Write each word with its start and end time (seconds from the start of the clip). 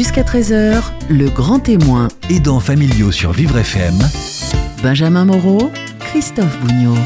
Jusqu'à 0.00 0.22
13h, 0.22 0.80
le 1.10 1.28
grand 1.28 1.58
témoin. 1.58 2.08
Aidants 2.30 2.58
familiaux 2.58 3.12
sur 3.12 3.32
Vivre 3.32 3.58
FM. 3.58 3.98
Benjamin 4.82 5.26
Moreau, 5.26 5.70
Christophe 5.98 6.58
Bougnot. 6.60 6.96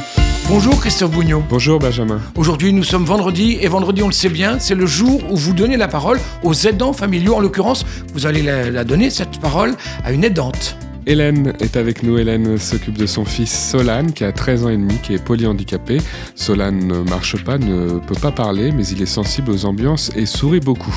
Bonjour 0.49 0.79
Christophe 0.79 1.11
Bougnot. 1.11 1.43
Bonjour 1.51 1.81
Benjamin. 1.81 2.21
Aujourd'hui 2.37 2.73
nous 2.73 2.85
sommes 2.85 3.05
vendredi 3.05 3.59
et 3.61 3.67
vendredi 3.67 4.05
on 4.05 4.07
le 4.07 4.13
sait 4.13 4.29
bien, 4.29 4.61
c'est 4.61 4.77
le 4.77 4.87
jour 4.87 5.21
où 5.29 5.35
vous 5.35 5.55
donnez 5.55 5.77
la 5.77 5.89
parole 5.89 6.21
aux 6.45 6.55
aidants 6.55 6.93
familiaux. 6.93 7.35
En 7.35 7.41
l'occurrence, 7.41 7.85
vous 8.13 8.27
allez 8.27 8.43
la, 8.43 8.71
la 8.71 8.85
donner 8.85 9.11
cette 9.11 9.41
parole 9.41 9.75
à 10.05 10.13
une 10.13 10.23
aidante. 10.23 10.77
Hélène 11.07 11.53
est 11.61 11.77
avec 11.77 12.03
nous. 12.03 12.17
Hélène 12.19 12.59
s'occupe 12.59 12.97
de 12.97 13.07
son 13.07 13.25
fils 13.25 13.53
Solane, 13.71 14.13
qui 14.13 14.25
a 14.25 14.33
13 14.33 14.65
ans 14.65 14.71
et 14.71 14.77
demi, 14.77 14.95
qui 15.03 15.15
est 15.15 15.23
polyhandicapé. 15.23 15.99
Solane 16.35 16.87
ne 16.87 16.99
marche 17.01 17.43
pas, 17.45 17.59
ne 17.59 17.99
peut 17.99 18.15
pas 18.15 18.31
parler, 18.31 18.73
mais 18.73 18.87
il 18.87 19.03
est 19.03 19.07
sensible 19.07 19.51
aux 19.51 19.67
ambiances 19.67 20.11
et 20.17 20.27
sourit 20.27 20.61
beaucoup. 20.61 20.95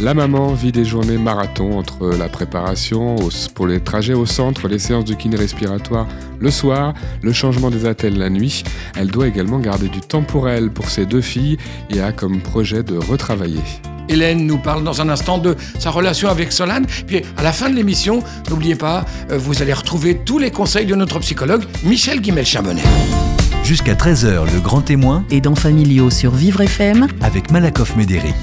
La 0.00 0.12
maman 0.12 0.54
vit 0.54 0.72
des 0.72 0.84
journées 0.84 1.18
marathon 1.18 1.78
entre 1.78 2.08
la 2.16 2.28
préparation 2.28 3.16
pour 3.54 3.68
les 3.68 3.80
trajets 3.80 4.12
au 4.12 4.26
centre, 4.26 4.66
les 4.66 4.80
séances 4.80 5.04
de 5.04 5.14
kiné 5.14 5.36
respiratoire 5.36 6.08
le 6.40 6.50
soir, 6.50 6.94
le 7.22 7.32
changement 7.32 7.70
des 7.70 7.86
attelles 7.86 8.18
la 8.18 8.28
nuit. 8.28 8.64
Elle 8.96 9.08
doit 9.08 9.28
également 9.28 9.60
garder 9.60 9.88
du 9.88 10.00
temps 10.00 10.22
pour 10.22 10.48
elle, 10.48 10.70
pour 10.70 10.90
ses 10.90 11.06
deux 11.06 11.20
filles, 11.20 11.58
et 11.90 12.00
a 12.00 12.12
comme 12.12 12.40
projet 12.40 12.82
de 12.82 12.96
retravailler. 12.96 13.62
Hélène 14.08 14.44
nous 14.46 14.58
parle 14.58 14.84
dans 14.84 15.00
un 15.00 15.08
instant 15.08 15.38
de 15.38 15.56
sa 15.78 15.90
relation 15.90 16.28
avec 16.28 16.52
Solane. 16.52 16.86
Puis 17.06 17.22
à 17.36 17.42
la 17.42 17.52
fin 17.52 17.70
de 17.70 17.76
l'émission, 17.76 18.22
n'oubliez 18.50 18.74
pas, 18.74 19.04
euh, 19.30 19.38
vous 19.38 19.62
allez 19.62 19.72
retrouver 19.72 20.18
tous 20.24 20.38
les 20.38 20.50
conseils 20.50 20.86
de 20.86 20.94
notre 20.94 21.20
psychologue 21.20 21.64
Michel 21.84 22.20
Guimel-Chambonnet. 22.20 22.82
Jusqu'à 23.62 23.94
13h, 23.94 24.52
le 24.52 24.60
grand 24.60 24.82
témoin. 24.82 25.24
Aidants 25.30 25.54
familiaux 25.54 26.10
sur 26.10 26.32
Vivre 26.32 26.60
FM. 26.60 27.06
Avec 27.22 27.50
Malakoff 27.50 27.96
Médéric. 27.96 28.34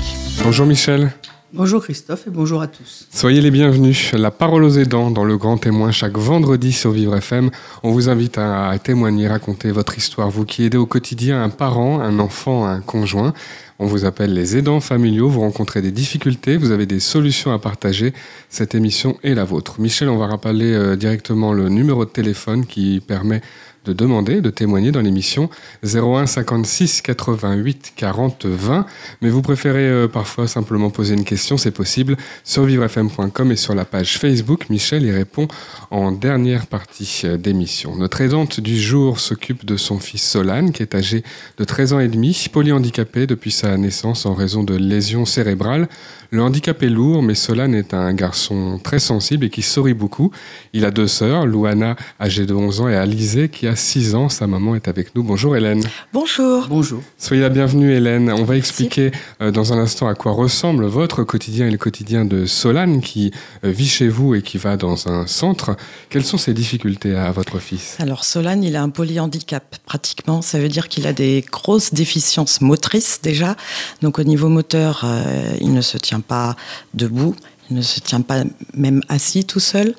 Bonjour 0.43 0.65
Michel. 0.65 1.12
Bonjour 1.54 1.84
Christophe 1.84 2.28
et 2.28 2.30
bonjour 2.30 2.62
à 2.62 2.68
tous. 2.68 3.10
Soyez 3.12 3.41
les 3.41 3.52
bienvenus. 3.52 4.14
La 4.14 4.32
parole 4.32 4.64
aux 4.64 4.78
aidants 4.78 5.12
dans 5.12 5.26
le 5.26 5.36
Grand 5.36 5.58
Témoin 5.58 5.91
chaque 5.91 6.18
vendredi 6.18 6.71
sur 6.71 6.91
Vivre 6.91 7.18
FM. 7.18 7.49
On 7.84 7.91
vous 7.91 8.08
invite 8.08 8.38
à, 8.38 8.74
témoigner, 8.82 9.27
raconter 9.27 9.70
votre 9.71 9.98
histoire, 9.98 10.30
vous 10.30 10.46
qui 10.46 10.63
aidez 10.63 10.77
au 10.77 10.85
quotidien 10.85 11.43
un 11.43 11.49
parent, 11.49 11.99
un 11.99 12.20
enfant, 12.20 12.66
un 12.66 12.80
conjoint. 12.80 13.34
On 13.80 13.85
vous 13.85 14.05
appelle 14.05 14.34
les 14.34 14.55
aidants 14.55 14.80
familiaux, 14.80 15.27
vous 15.27 15.41
rencontrez 15.41 15.82
des 15.82 15.91
difficultés, 15.91 16.55
vous 16.55 16.71
avez 16.71 16.85
des 16.85 17.02
solutions 17.02 17.52
à 17.52 17.60
partager. 17.60 18.13
Cette 18.48 18.74
émission 18.74 19.18
est 19.21 19.34
la 19.34 19.43
vôtre. 19.43 19.82
Michel, 19.82 20.08
on 20.08 20.18
va 20.18 20.27
rappeler 20.27 20.71
euh, 20.71 20.96
directement 20.96 21.52
le 21.52 21.68
numéro 21.68 22.05
de 22.05 22.12
téléphone 22.12 22.65
qui 22.65 23.02
permet 23.05 23.41
de 23.85 23.93
demander, 23.93 24.41
de 24.41 24.49
témoigner 24.49 24.91
dans 24.91 25.01
l'émission 25.01 25.49
01 25.84 26.27
56 26.27 27.01
88 27.01 27.93
40 27.96 28.46
20. 28.46 28.85
Mais 29.21 29.29
vous 29.29 29.41
préférez 29.41 29.87
euh, 29.87 30.07
parfois 30.07 30.48
simplement 30.48 30.90
poser 30.90 31.15
une 31.15 31.24
question, 31.24 31.57
c'est 31.57 31.71
possible, 31.71 32.18
sur 32.43 32.63
vivrefm.com 32.63 33.52
et 33.52 33.55
sur 33.55 33.74
la 33.74 33.85
page 33.85 34.18
Facebook. 34.18 34.70
Michel 34.70 35.04
y 35.04 35.12
répond 35.12 35.48
en 35.90 36.12
dernière 36.12 36.68
partie 36.68 37.21
euh, 37.26 37.37
d'émission. 37.37 37.96
Notre 37.96 38.21
aidante 38.21 38.59
du 38.59 38.79
jour 38.79 39.20
s'occupe 39.20 39.65
de 39.65 39.77
son 39.77 39.99
fils 39.99 40.21
Solane, 40.21 40.71
qui 40.71 40.84
est 40.84 40.93
âgé 40.93 41.24
de 41.57 41.63
13 41.63 41.93
ans 41.93 41.99
et 41.99 42.07
demi, 42.07 42.48
polyhandicapé 42.52 43.26
depuis 43.26 43.52
sa 43.52 43.77
naissance 43.77 44.26
en 44.26 44.34
raison 44.34 44.63
de 44.63 44.76
lésions 44.76 45.26
cérébrales. 45.26 45.87
Le 46.34 46.41
handicap 46.41 46.82
est 46.82 46.90
lourd, 46.90 47.21
mais 47.21 47.35
Solane 47.35 47.76
est 47.76 47.93
un 47.93 48.13
garçon 48.13 48.79
très 48.82 48.99
sensible 48.99 49.46
et 49.46 49.49
qui 49.49 49.62
sourit 49.62 49.93
beaucoup. 49.93 50.32
Il 50.71 50.85
a 50.85 50.91
deux 50.91 51.07
sœurs, 51.07 51.46
Louana, 51.46 51.98
âgée 52.21 52.46
de 52.46 52.54
11 52.54 52.82
ans, 52.82 52.87
et 52.87 52.96
Alizé, 52.96 53.49
qui 53.49 53.68
6 53.76 54.16
ans. 54.16 54.30
Sa 54.30 54.48
maman 54.48 54.76
est 54.76 54.88
avec 54.88 55.16
nous. 55.16 55.24
Bonjour 55.24 55.55
Hélène. 55.55 55.84
Bonjour. 56.14 56.68
Bonjour. 56.68 57.02
Soyez 57.18 57.41
la 57.41 57.50
bienvenue 57.50 57.91
Hélène. 57.94 58.32
On 58.32 58.44
va 58.44 58.55
expliquer 58.55 59.12
euh, 59.41 59.52
dans 59.52 59.74
un 59.74 59.77
instant 59.77 60.08
à 60.08 60.16
quoi 60.16 60.32
ressemble 60.32 60.86
votre 60.86 61.24
quotidien 61.24 61.68
et 61.68 61.72
le 61.72 61.77
quotidien 61.77 62.26
de 62.26 62.46
Solane, 62.46 63.02
qui 63.02 63.32
euh, 63.64 63.72
vit 63.72 63.88
chez 63.88 64.08
vous 64.08 64.36
et 64.36 64.42
qui 64.42 64.58
va 64.58 64.78
dans 64.78 65.08
un 65.08 65.28
centre. 65.28 65.75
Quelles 66.09 66.25
sont 66.25 66.38
ses 66.38 66.53
difficultés 66.53 67.16
à 67.16 67.31
votre 67.31 67.59
fils? 67.59 67.97
Alors 68.00 68.24
Solane, 68.24 68.64
il 68.64 68.75
a 68.75 68.81
un 68.81 68.90
polyhandicap 68.90 69.78
pratiquement. 69.86 70.42
Ça 70.42 70.60
veut 70.60 70.70
dire 70.70 70.88
qu'il 70.88 71.08
a 71.08 71.14
des 71.14 71.44
grosses 71.52 71.94
déficiences 71.94 72.62
motrices 72.62 73.20
déjà. 73.22 73.56
Donc 74.02 74.20
au 74.20 74.24
niveau 74.24 74.50
moteur, 74.50 75.02
euh, 75.04 75.54
il 75.62 75.74
ne 75.74 75.81
se 75.81 75.98
tient 75.98 76.20
pas 76.20 76.56
debout, 76.94 77.36
il 77.70 77.78
ne 77.78 77.81
se 77.81 78.00
tient 78.00 78.22
pas 78.22 78.44
même 78.74 79.02
assis 79.08 79.46
tout 79.46 79.60
seul, 79.60 79.96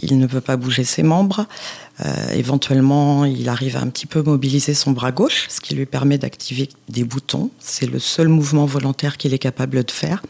il 0.00 0.18
ne 0.18 0.26
peut 0.26 0.40
pas 0.40 0.56
bouger 0.56 0.84
ses 0.84 1.02
membres. 1.02 1.46
Euh, 2.00 2.30
éventuellement, 2.32 3.24
il 3.24 3.48
arrive 3.48 3.76
à 3.76 3.80
un 3.80 3.88
petit 3.88 4.06
peu 4.06 4.22
mobiliser 4.22 4.74
son 4.74 4.92
bras 4.92 5.12
gauche, 5.12 5.46
ce 5.48 5.60
qui 5.60 5.74
lui 5.74 5.86
permet 5.86 6.18
d'activer 6.18 6.68
des 6.88 7.04
boutons. 7.04 7.50
C'est 7.58 7.86
le 7.86 7.98
seul 7.98 8.28
mouvement 8.28 8.66
volontaire 8.66 9.16
qu'il 9.16 9.34
est 9.34 9.38
capable 9.38 9.84
de 9.84 9.90
faire. 9.90 10.22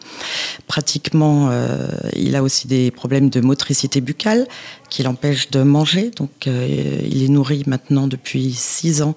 Pratiquement, 0.67 1.49
euh, 1.51 1.89
il 2.15 2.37
a 2.37 2.43
aussi 2.43 2.67
des 2.67 2.91
problèmes 2.91 3.31
de 3.31 3.41
motricité 3.41 4.01
buccale 4.01 4.47
qui 4.91 5.03
l'empêchent 5.03 5.51
de 5.51 5.63
manger. 5.63 6.11
Donc, 6.17 6.47
euh, 6.47 7.01
il 7.09 7.23
est 7.23 7.29
nourri 7.29 7.63
maintenant 7.67 8.07
depuis 8.07 8.53
six 8.53 9.03
ans 9.03 9.15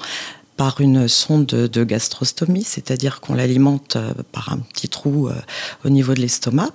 par 0.56 0.80
une 0.80 1.10
sonde 1.10 1.48
de 1.48 1.84
gastrostomie, 1.84 2.64
c'est-à-dire 2.64 3.20
qu'on 3.20 3.34
l'alimente 3.34 3.98
par 4.32 4.54
un 4.54 4.60
petit 4.60 4.88
trou 4.88 5.30
au 5.84 5.90
niveau 5.90 6.14
de 6.14 6.22
l'estomac. 6.22 6.70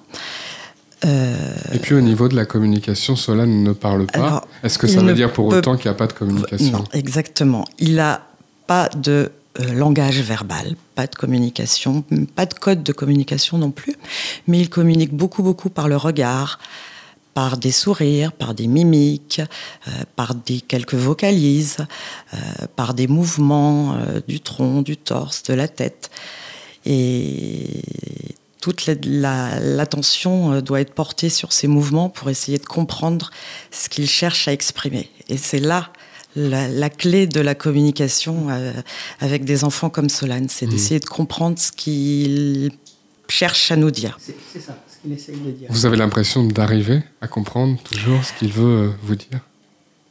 Euh, 1.05 1.34
Et 1.72 1.78
puis 1.78 1.94
au 1.94 2.00
niveau 2.00 2.28
de 2.28 2.37
la 2.37 2.44
communication, 2.44 3.16
Solane 3.16 3.62
ne 3.62 3.72
parle 3.72 4.06
pas. 4.06 4.44
Est-ce 4.62 4.78
que 4.78 4.87
ça 4.87 5.00
veut 5.00 5.15
dire 5.15 5.33
pour 5.33 5.47
autant 5.47 5.77
qu'il 5.77 5.91
n'y 5.91 5.94
a 5.94 5.99
pas 5.99 6.06
de 6.06 6.12
communication 6.12 6.78
Non, 6.78 6.84
exactement. 6.93 7.65
Il 7.78 7.94
n'a 7.97 8.27
pas 8.66 8.88
de 8.88 9.31
langage 9.75 10.21
verbal, 10.21 10.77
pas 10.94 11.06
de 11.06 11.15
communication, 11.15 12.05
pas 12.34 12.47
de 12.47 12.55
code 12.55 12.83
de 12.83 12.93
communication 12.93 13.59
non 13.59 13.71
plus, 13.71 13.97
mais 14.47 14.60
il 14.60 14.71
communique 14.71 15.12
beaucoup, 15.12 15.43
beaucoup 15.43 15.71
par 15.71 15.89
le 15.89 15.97
regard, 15.97 16.60
par 17.34 17.56
des 17.56 17.72
sourires, 17.72 18.33
par 18.33 18.55
des 18.55 18.66
mimiques, 18.66 19.41
euh, 19.89 19.91
par 20.16 20.34
des 20.34 20.60
quelques 20.60 20.94
vocalises, 20.94 21.78
euh, 22.34 22.37
par 22.77 22.94
des 22.94 23.06
mouvements 23.06 23.94
euh, 23.94 24.21
du 24.27 24.41
tronc, 24.41 24.83
du 24.83 24.97
torse, 24.97 25.43
de 25.44 25.55
la 25.55 25.69
tête. 25.69 26.10
Et 26.84 27.83
toute 28.60 28.87
l'attention 28.87 30.60
doit 30.60 30.81
être 30.81 30.94
portée 30.94 31.31
sur 31.31 31.53
ces 31.53 31.66
mouvements 31.66 32.09
pour 32.09 32.31
essayer 32.31 32.59
de 32.59 32.66
comprendre 32.66 33.31
ce 33.71 33.88
qu'il 33.88 34.09
cherche 34.09 34.48
à 34.48 34.53
exprimer. 34.53 35.10
Et 35.28 35.37
c'est 35.37 35.60
là 35.60 35.93
la, 36.37 36.91
clé 36.91 37.26
de 37.26 37.41
la 37.41 37.54
communication 37.54 38.48
avec 39.21 39.44
des 39.44 39.65
enfants 39.65 39.91
comme 39.91 40.09
Solane, 40.09 40.48
c'est 40.48 40.66
mmh. 40.66 40.71
d'essayer 40.71 41.00
de 41.00 41.06
comprendre 41.06 41.59
ce 41.59 41.72
qu'il 41.72 42.71
cherche 43.28 43.71
à 43.71 43.76
nous 43.76 43.91
dire. 43.91 44.19
C'est 44.21 44.60
ça. 44.60 44.77
Vous 45.69 45.87
avez 45.87 45.97
l'impression 45.97 46.44
d'arriver 46.44 47.03
à 47.21 47.28
comprendre 47.28 47.78
toujours 47.82 48.22
ce 48.22 48.32
qu'il 48.34 48.53
veut 48.53 48.88
euh, 48.88 48.91
vous 49.03 49.16
dire? 49.16 49.41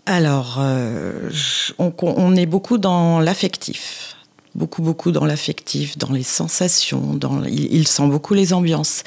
Alors, 0.05 0.57
euh, 0.59 1.29
on, 1.77 2.35
est 2.35 2.47
beaucoup 2.47 2.79
dans 2.79 3.19
l'affectif. 3.19 4.15
Beaucoup, 4.59 4.81
beaucoup 4.81 5.11
dans 5.13 5.23
l'affectif, 5.23 5.97
dans 5.97 6.11
les 6.11 6.23
sensations. 6.23 7.15
Dans, 7.15 7.45
il, 7.45 7.87
sent 7.87 8.07
beaucoup 8.07 8.33
les 8.33 8.51
ambiances. 8.51 9.03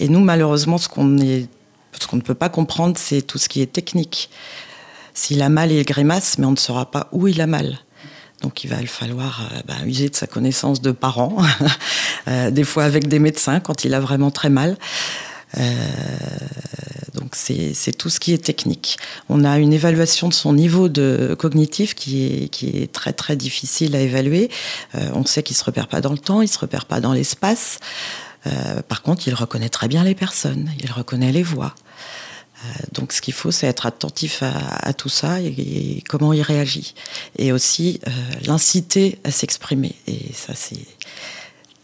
Et 0.00 0.08
nous, 0.08 0.18
malheureusement, 0.18 0.76
ce 0.76 0.88
qu'on 0.88 1.04
ne 1.04 2.20
peut 2.24 2.34
pas 2.34 2.48
comprendre, 2.48 2.98
c'est 2.98 3.22
tout 3.22 3.38
ce 3.38 3.48
qui 3.48 3.62
est 3.62 3.72
technique. 3.72 4.28
S'il 5.14 5.40
a 5.40 5.48
mal, 5.50 5.70
il 5.70 5.84
grimace, 5.84 6.36
mais 6.38 6.46
on 6.46 6.50
ne 6.50 6.56
saura 6.56 6.90
pas 6.90 7.06
où 7.12 7.28
il 7.28 7.40
a 7.40 7.46
mal. 7.46 7.78
Donc 8.42 8.64
il 8.64 8.70
va 8.70 8.84
falloir 8.86 9.48
euh, 9.52 9.60
bah, 9.68 9.74
user 9.86 10.08
de 10.08 10.16
sa 10.16 10.26
connaissance 10.26 10.82
de 10.82 10.90
parents, 10.90 11.36
euh, 12.28 12.50
des 12.50 12.64
fois 12.64 12.82
avec 12.82 13.06
des 13.06 13.20
médecins 13.20 13.60
quand 13.60 13.84
il 13.84 13.94
a 13.94 14.00
vraiment 14.00 14.32
très 14.32 14.50
mal. 14.50 14.76
Euh, 15.56 15.62
donc 17.14 17.34
c'est 17.34 17.96
tout 17.96 18.10
ce 18.10 18.20
qui 18.20 18.32
est 18.32 18.44
technique. 18.44 18.98
On 19.28 19.44
a 19.44 19.58
une 19.58 19.72
évaluation 19.72 20.28
de 20.28 20.34
son 20.34 20.52
niveau 20.52 20.88
de 20.88 21.34
cognitif 21.38 21.94
qui 21.94 22.26
est, 22.26 22.48
qui 22.48 22.68
est 22.68 22.92
très 22.92 23.12
très 23.12 23.36
difficile 23.36 23.96
à 23.96 24.00
évaluer. 24.00 24.50
on 24.94 25.24
sait 25.24 25.42
qu'il 25.42 25.56
se 25.56 25.64
repère 25.64 25.88
pas 25.88 26.00
dans 26.00 26.12
le 26.12 26.18
temps, 26.18 26.42
il 26.42 26.48
se 26.48 26.58
repère 26.58 26.84
pas 26.84 27.00
dans 27.00 27.12
l'espace. 27.12 27.78
par 28.88 29.02
contre, 29.02 29.26
il 29.26 29.34
reconnaît 29.34 29.68
très 29.68 29.88
bien 29.88 30.04
les 30.04 30.14
personnes, 30.14 30.70
il 30.80 30.92
reconnaît 30.92 31.32
les 31.32 31.42
voix. 31.42 31.74
Euh, 32.64 32.68
donc 32.92 33.12
ce 33.12 33.20
qu'il 33.20 33.34
faut, 33.34 33.50
c'est 33.50 33.66
être 33.66 33.86
attentif 33.86 34.42
à, 34.42 34.92
tout 34.92 35.08
ça 35.08 35.40
et, 35.40 36.02
comment 36.08 36.32
il 36.32 36.42
réagit. 36.42 36.94
Et 37.36 37.52
aussi 37.52 38.00
euh, 38.06 38.10
l'inciter 38.44 39.18
à 39.24 39.30
s'exprimer. 39.30 39.94
Et 40.06 40.32
ça, 40.34 40.54
c'est 40.54 40.86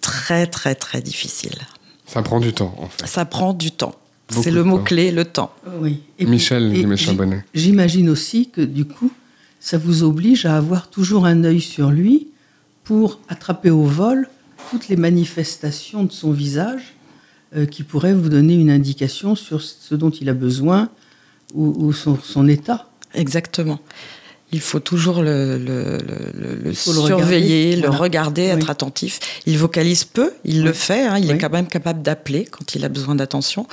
très, 0.00 0.46
très, 0.46 0.74
très 0.74 1.00
difficile. 1.00 1.56
Ça 2.06 2.22
prend 2.22 2.40
du 2.40 2.52
temps, 2.52 2.74
en 2.78 2.88
fait. 2.88 3.06
Ça 3.06 3.24
prend 3.24 3.52
du 3.52 3.70
temps. 3.70 3.94
C'est 4.30 4.50
le 4.50 4.64
mot-clé, 4.64 5.10
le 5.10 5.24
temps. 5.24 5.54
Oui. 5.80 6.02
Et 6.18 6.26
Michel 6.26 6.72
Bonnet. 7.14 7.44
J'imagine 7.54 8.08
aussi 8.08 8.48
que 8.48 8.60
du 8.60 8.84
coup, 8.84 9.12
ça 9.60 9.78
vous 9.78 10.02
oblige 10.02 10.46
à 10.46 10.56
avoir 10.56 10.88
toujours 10.88 11.26
un 11.26 11.44
œil 11.44 11.60
sur 11.60 11.90
lui 11.90 12.28
pour 12.84 13.20
attraper 13.28 13.70
au 13.70 13.84
vol 13.84 14.28
toutes 14.70 14.88
les 14.88 14.96
manifestations 14.96 16.04
de 16.04 16.12
son 16.12 16.32
visage 16.32 16.94
euh, 17.56 17.66
qui 17.66 17.82
pourrait 17.82 18.14
vous 18.14 18.28
donner 18.28 18.54
une 18.54 18.70
indication 18.70 19.34
sur 19.34 19.62
ce 19.62 19.94
dont 19.94 20.10
il 20.10 20.28
a 20.28 20.34
besoin 20.34 20.88
ou, 21.54 21.92
son 21.92 22.48
état. 22.48 22.88
Exactement. 23.14 23.78
Il 24.52 24.60
faut 24.60 24.78
toujours 24.78 25.22
le, 25.22 25.58
le, 25.58 25.98
le, 25.98 26.54
le 26.62 26.72
faut 26.74 26.92
le 26.92 27.00
surveiller, 27.06 27.70
regarder, 27.70 27.76
le 27.76 27.80
voilà. 27.88 27.96
regarder, 28.02 28.42
Oui. 28.42 28.48
être 28.50 28.70
attentif. 28.70 29.18
Il 29.46 29.58
vocalise 29.58 30.04
peu, 30.04 30.32
il 30.44 30.62
le 30.62 30.72
fait, 30.72 31.02
hein, 31.06 31.18
il 31.18 31.30
est 31.30 31.38
quand 31.38 31.50
même 31.50 31.66
capable 31.66 32.02
d'appeler 32.02 32.44
quand 32.44 32.74
il 32.76 32.84
a 32.84 32.88
besoin 32.88 33.16
d'attention. 33.16 33.66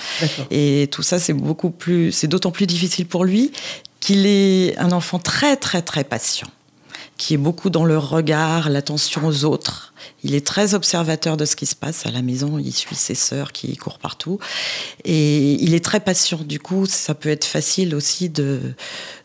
Et 0.49 0.89
tout 0.91 1.03
ça, 1.03 1.19
c'est 1.19 1.33
beaucoup 1.33 1.69
plus, 1.69 2.11
c'est 2.11 2.27
d'autant 2.27 2.51
plus 2.51 2.65
difficile 2.65 3.05
pour 3.05 3.25
lui 3.25 3.51
qu'il 3.99 4.25
est 4.25 4.75
un 4.79 4.91
enfant 4.91 5.19
très, 5.19 5.55
très, 5.55 5.83
très 5.83 6.03
patient, 6.03 6.47
qui 7.17 7.35
est 7.35 7.37
beaucoup 7.37 7.69
dans 7.69 7.85
le 7.85 7.99
regard, 7.99 8.69
l'attention 8.71 9.23
aux 9.27 9.45
autres. 9.45 9.93
Il 10.23 10.33
est 10.33 10.45
très 10.45 10.73
observateur 10.73 11.37
de 11.37 11.45
ce 11.45 11.55
qui 11.55 11.67
se 11.67 11.75
passe 11.75 12.07
à 12.07 12.11
la 12.11 12.23
maison. 12.23 12.57
Il 12.57 12.73
suit 12.73 12.95
ses 12.95 13.13
sœurs 13.13 13.51
qui 13.51 13.75
courent 13.77 13.99
partout. 13.99 14.39
Et 15.05 15.53
il 15.63 15.75
est 15.75 15.83
très 15.85 15.99
patient. 15.99 16.39
Du 16.43 16.59
coup, 16.59 16.87
ça 16.87 17.13
peut 17.13 17.29
être 17.29 17.45
facile 17.45 17.93
aussi 17.93 18.29
de, 18.29 18.59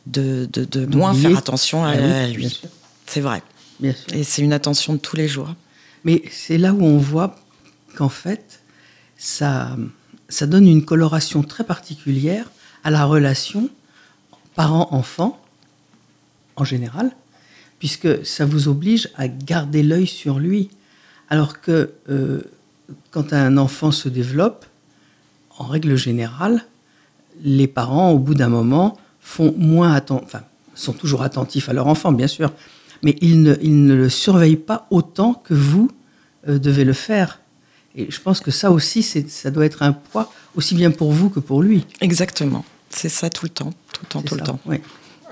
de, 0.07 0.49
de, 0.53 0.65
de 0.65 0.97
moins 0.97 1.15
faire 1.15 1.37
attention 1.37 1.85
à, 1.85 1.91
Ah 1.91 1.95
oui, 1.97 2.03
à 2.03 2.27
bien 2.27 2.29
lui. 2.29 2.63
C'est 3.07 3.21
vrai. 3.21 3.43
Bien 3.81 3.93
sûr. 3.93 4.17
Et 4.17 4.25
c'est 4.25 4.43
une 4.43 4.53
attention 4.53 4.95
de 4.95 4.99
tous 4.99 5.17
les 5.17 5.29
jours. 5.29 5.55
Mais 6.05 6.23
c'est 6.31 6.59
là 6.59 6.73
où 6.73 6.85
on 6.85 6.99
voit 6.99 7.37
qu'en 7.97 8.09
fait, 8.09 8.61
ça, 9.17 9.77
ça 10.29 10.47
donne 10.47 10.67
une 10.67 10.85
coloration 10.85 11.43
très 11.43 11.65
particulière 11.65 12.51
à 12.85 12.91
la 12.91 13.05
relation 13.05 13.69
parent-enfant, 14.55 15.41
en 16.57 16.65
général, 16.65 17.11
puisque 17.79 18.25
ça 18.25 18.47
vous 18.47 18.69
oblige 18.69 19.11
à 19.17 19.29
garder 19.29 19.83
l'œil 19.83 20.07
sur 20.07 20.39
lui. 20.39 20.71
Alors 21.29 21.61
que 21.61 21.93
euh, 22.09 22.41
quand 23.11 23.33
un 23.33 23.57
enfant 23.59 23.91
se 23.91 24.09
développe, 24.09 24.65
en 25.59 25.65
règle 25.65 25.97
générale, 25.97 26.65
les 27.43 27.67
parents, 27.67 28.13
au 28.13 28.19
bout 28.19 28.35
d'un 28.35 28.49
moment, 28.49 28.97
font 29.27 29.53
moins 29.59 30.01
enfin, 30.11 30.43
sont 30.75 30.93
toujours 30.93 31.23
attentifs 31.23 31.69
à 31.69 31.73
leur 31.73 31.89
enfant, 31.89 32.13
bien 32.13 32.29
sûr, 32.29 32.53
mais 33.03 33.17
ils 33.21 33.43
ne, 33.43 33.55
ils 33.61 33.85
ne 33.85 33.95
le 33.95 34.09
surveillent 34.09 34.57
pas 34.57 34.87
autant 34.91 35.35
que 35.35 35.53
vous 35.53 35.91
euh, 36.49 36.59
devez 36.61 36.85
le 36.85 36.93
faire. 36.93 37.41
Et 37.97 38.07
je 38.11 38.21
pense 38.21 38.41
que 38.41 38.51
ça 38.53 38.71
aussi, 38.71 39.03
c'est- 39.03 39.29
ça 39.29 39.51
doit 39.51 39.65
être 39.67 39.83
un 39.83 39.93
poids, 39.93 40.33
aussi 40.55 40.75
bien 40.77 40.91
pour 40.93 41.11
vous 41.13 41.29
que 41.29 41.41
pour 41.41 41.61
lui. 41.63 41.85
Exactement. 42.01 42.65
C'est 42.91 43.09
ça 43.09 43.29
tout 43.31 43.47
le 43.47 43.51
temps, 43.51 43.73
tout 43.93 44.03
le 44.05 44.09
temps, 44.09 44.23
tout 44.23 44.35
le 44.37 44.41
temps. 44.43 44.61
oui. 44.67 44.77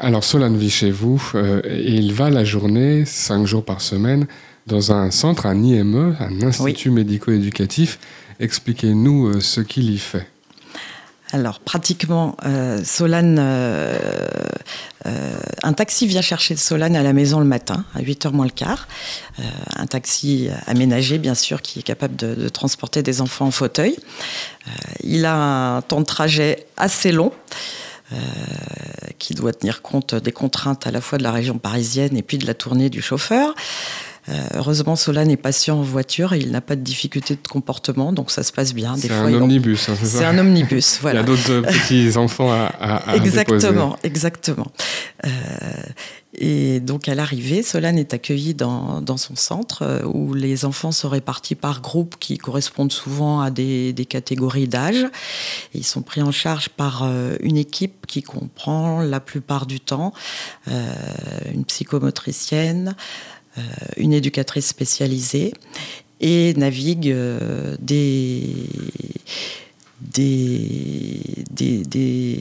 Alors 0.00 0.24
Solane 0.24 0.56
vit 0.56 0.70
chez 0.70 0.90
vous 0.90 1.22
euh, 1.36 1.60
et 1.64 1.92
il 1.94 2.12
va 2.12 2.28
la 2.28 2.44
journée, 2.44 3.04
cinq 3.06 3.46
jours 3.46 3.64
par 3.64 3.80
semaine, 3.80 4.26
dans 4.66 4.90
un 4.92 5.12
centre, 5.12 5.46
un 5.46 5.62
IME, 5.62 6.16
un 6.18 6.42
institut 6.42 6.90
médico-éducatif. 6.90 8.00
Expliquez-nous 8.40 9.28
euh, 9.28 9.40
ce 9.40 9.60
qu'il 9.60 9.88
y 9.90 9.98
fait. 9.98 10.26
Alors, 11.34 11.58
pratiquement, 11.58 12.36
euh, 12.46 12.80
Solane, 12.84 13.38
euh, 13.40 13.98
euh, 15.04 15.36
un 15.64 15.72
taxi 15.72 16.06
vient 16.06 16.22
chercher 16.22 16.54
Solane 16.54 16.94
à 16.94 17.02
la 17.02 17.12
maison 17.12 17.40
le 17.40 17.44
matin, 17.44 17.84
à 17.96 18.02
8h 18.02 18.30
moins 18.30 18.44
le 18.44 18.52
quart. 18.52 18.86
Un 19.74 19.86
taxi 19.86 20.48
aménagé, 20.68 21.18
bien 21.18 21.34
sûr, 21.34 21.60
qui 21.60 21.80
est 21.80 21.82
capable 21.82 22.14
de, 22.14 22.48
transporter 22.48 23.02
des 23.02 23.20
enfants 23.20 23.46
en 23.46 23.50
fauteuil. 23.50 23.96
Il 25.02 25.26
a 25.26 25.34
un 25.34 25.82
temps 25.82 26.00
de 26.00 26.06
trajet 26.06 26.68
assez 26.76 27.10
long. 27.10 27.32
qui 29.18 29.34
doit 29.34 29.52
tenir 29.52 29.82
compte 29.82 30.14
des 30.14 30.30
contraintes 30.30 30.86
à 30.86 30.92
la 30.92 31.00
fois 31.00 31.18
de 31.18 31.24
la 31.24 31.32
région 31.32 31.58
parisienne 31.58 32.16
et 32.16 32.22
puis 32.22 32.38
de 32.38 32.46
la 32.46 32.54
tournée 32.54 32.90
du 32.90 33.02
chauffeur. 33.02 33.56
Euh, 34.28 34.32
heureusement, 34.54 34.96
Solane 34.96 35.30
est 35.30 35.36
patient 35.36 35.78
en 35.78 35.82
voiture 35.82 36.32
et 36.32 36.38
il 36.38 36.50
n'a 36.50 36.60
pas 36.60 36.76
de 36.76 36.80
difficulté 36.80 37.34
de 37.34 37.46
comportement, 37.46 38.12
donc 38.12 38.30
ça 38.30 38.42
se 38.42 38.52
passe 38.52 38.72
bien. 38.72 38.96
C'est 38.96 39.10
un 39.10 39.32
omnibus, 39.34 39.88
hein, 39.88 39.94
c'est 40.02 40.24
un 40.24 40.38
omnibus, 40.38 40.98
voilà. 41.00 41.20
Il 41.20 41.22
y 41.22 41.24
a 41.24 41.26
d'autres 41.26 41.50
euh, 41.50 41.62
petits 41.62 42.12
enfants 42.16 42.50
à, 42.50 42.64
à, 42.80 43.10
à 43.10 43.18
déposer. 43.18 43.40
Exactement, 43.40 43.98
exactement. 44.02 44.66
Euh, 45.24 45.28
et 46.36 46.80
donc 46.80 47.08
à 47.08 47.14
l'arrivée, 47.14 47.62
Solane 47.62 47.98
est 47.98 48.14
accueillie 48.14 48.54
dans, 48.54 49.00
dans 49.02 49.18
son 49.18 49.36
centre 49.36 49.82
euh, 49.82 50.02
où 50.04 50.32
les 50.32 50.64
enfants 50.64 50.90
sont 50.90 51.10
répartis 51.10 51.54
par 51.54 51.80
groupes 51.80 52.16
qui 52.18 52.38
correspondent 52.38 52.92
souvent 52.92 53.40
à 53.40 53.50
des, 53.50 53.92
des 53.92 54.06
catégories 54.06 54.68
d'âge. 54.68 55.06
Ils 55.74 55.84
sont 55.84 56.02
pris 56.02 56.22
en 56.22 56.32
charge 56.32 56.70
par 56.70 57.08
une 57.40 57.56
équipe 57.56 58.06
qui 58.06 58.22
comprend 58.22 59.00
la 59.00 59.20
plupart 59.20 59.66
du 59.66 59.80
temps 59.80 60.12
euh, 60.68 60.94
une 61.52 61.64
psychomotricienne, 61.64 62.94
une 63.96 64.12
éducatrice 64.12 64.66
spécialisée 64.66 65.52
et 66.20 66.54
navigue 66.54 67.10
euh, 67.10 67.76
des 67.80 68.42
des, 70.00 71.44
des, 71.50 71.78
des 71.84 72.38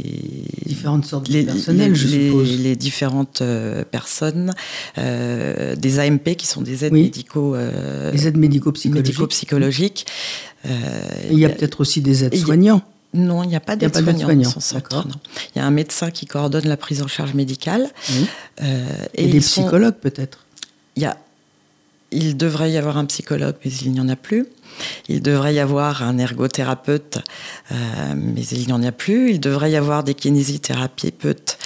Différentes 0.65 1.05
sortes 1.05 1.27
de 1.27 1.33
les, 1.33 1.43
personnels, 1.43 1.89
les- 1.91 1.95
je 1.95 2.07
les- 2.07 2.27
suppose. 2.27 2.59
les 2.59 2.75
différentes 2.75 3.41
euh, 3.41 3.83
personnes, 3.85 4.53
euh, 4.97 5.75
des 5.75 5.99
AMP 5.99 6.35
qui 6.35 6.45
sont 6.47 6.61
des 6.61 6.83
aides 6.85 6.93
Oui. 6.93 7.03
médicaux, 7.03 7.55
euh, 7.55 8.11
Les 8.11 8.27
aides 8.27 8.37
médico-psychologiques. 8.37 10.05
Euh, 10.65 10.69
il 11.31 11.39
y 11.39 11.45
a 11.45 11.49
peut-être 11.49 11.79
aussi 11.81 12.01
des 12.01 12.23
aides 12.23 12.35
soignants. 12.35 12.81
non, 13.13 13.43
il 13.43 13.49
n'y 13.49 13.55
a 13.55 13.59
pas 13.59 13.75
d'aide-soignant. 13.75 14.29
Il 14.29 15.57
y 15.57 15.59
a 15.59 15.65
un 15.65 15.71
médecin 15.71 16.09
qui 16.11 16.25
coordonne 16.25 16.65
la 16.67 16.77
prise 16.77 17.01
en 17.01 17.07
charge 17.07 17.33
médicale. 17.33 17.89
Oui. 18.09 18.25
euh, 18.63 18.85
Et, 19.15 19.25
et 19.25 19.27
des 19.29 19.41
sont- 19.41 19.61
psychologues 19.61 19.95
peut-être. 20.01 20.42
Il 22.11 22.37
devrait 22.37 22.71
y 22.71 22.77
avoir 22.77 22.97
un 22.97 23.05
psychologue, 23.05 23.55
mais 23.65 23.71
il 23.71 23.91
n'y 23.91 23.99
en 23.99 24.09
a 24.09 24.15
plus. 24.15 24.45
Il 25.07 25.21
devrait 25.21 25.53
y 25.53 25.59
avoir 25.59 26.03
un 26.03 26.17
ergothérapeute, 26.17 27.19
euh, 27.71 27.75
mais 28.15 28.41
il 28.41 28.67
n'y 28.67 28.73
en 28.73 28.83
a 28.83 28.91
plus. 28.91 29.31
Il 29.31 29.39
devrait 29.39 29.71
y 29.71 29.75
avoir 29.75 30.03
des 30.03 30.13
kinésithérapeutes. 30.13 31.57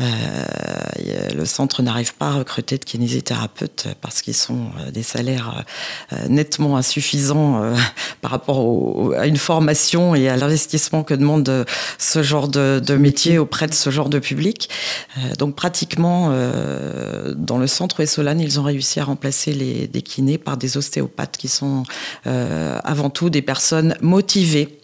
Euh, 0.00 0.04
a- 0.04 1.34
le 1.34 1.44
centre 1.44 1.82
n'arrive 1.82 2.14
pas 2.14 2.28
à 2.28 2.32
recruter 2.34 2.78
de 2.78 2.84
kinésithérapeutes 2.84 3.88
parce 4.00 4.22
qu'ils 4.22 4.34
sont 4.36 4.66
euh, 4.78 4.90
des 4.90 5.02
salaires 5.02 5.64
euh, 6.12 6.16
nettement 6.28 6.76
insuffisants 6.76 7.62
euh, 7.62 7.74
par 8.20 8.30
rapport 8.30 9.14
à 9.16 9.26
une 9.26 9.36
formation 9.36 10.14
et 10.14 10.28
à 10.28 10.36
l'investissement 10.36 11.02
que 11.02 11.14
demande 11.14 11.48
euh, 11.48 11.64
ce 11.98 12.22
genre 12.22 12.48
de, 12.48 12.80
métier 12.96 13.38
auprès 13.38 13.66
de 13.66 13.74
ce 13.74 13.90
genre 13.90 14.08
de 14.08 14.18
public. 14.18 14.68
Euh, 15.18 15.34
donc 15.38 15.54
pratiquement 15.54 16.28
euh, 16.30 17.34
dans 17.36 17.58
le 17.58 17.66
centre 17.66 18.04
Solane, 18.04 18.40
ils 18.40 18.60
ont 18.60 18.64
réussi 18.64 19.00
à 19.00 19.04
remplacer 19.04 19.52
les, 19.52 19.86
des 19.86 20.02
kinés 20.02 20.38
par 20.38 20.56
des 20.56 20.76
ostéopathes 20.76 21.36
qui 21.36 21.48
sont 21.48 21.82
euh, 22.26 22.78
avant 22.84 23.10
tout 23.10 23.30
des 23.30 23.42
personnes 23.42 23.96
motivées 24.00 24.78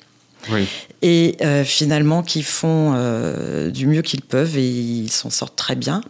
Oui. 0.50 0.66
et 1.02 1.36
euh, 1.42 1.64
finalement 1.64 2.22
qui 2.22 2.42
font 2.42 2.92
euh, 2.94 3.70
du 3.70 3.86
mieux 3.86 4.02
qu'ils 4.02 4.22
peuvent 4.22 4.56
et 4.56 4.68
ils 4.68 5.10
s'en 5.10 5.30
sortent 5.30 5.56
très 5.56 5.76
bien. 5.76 6.00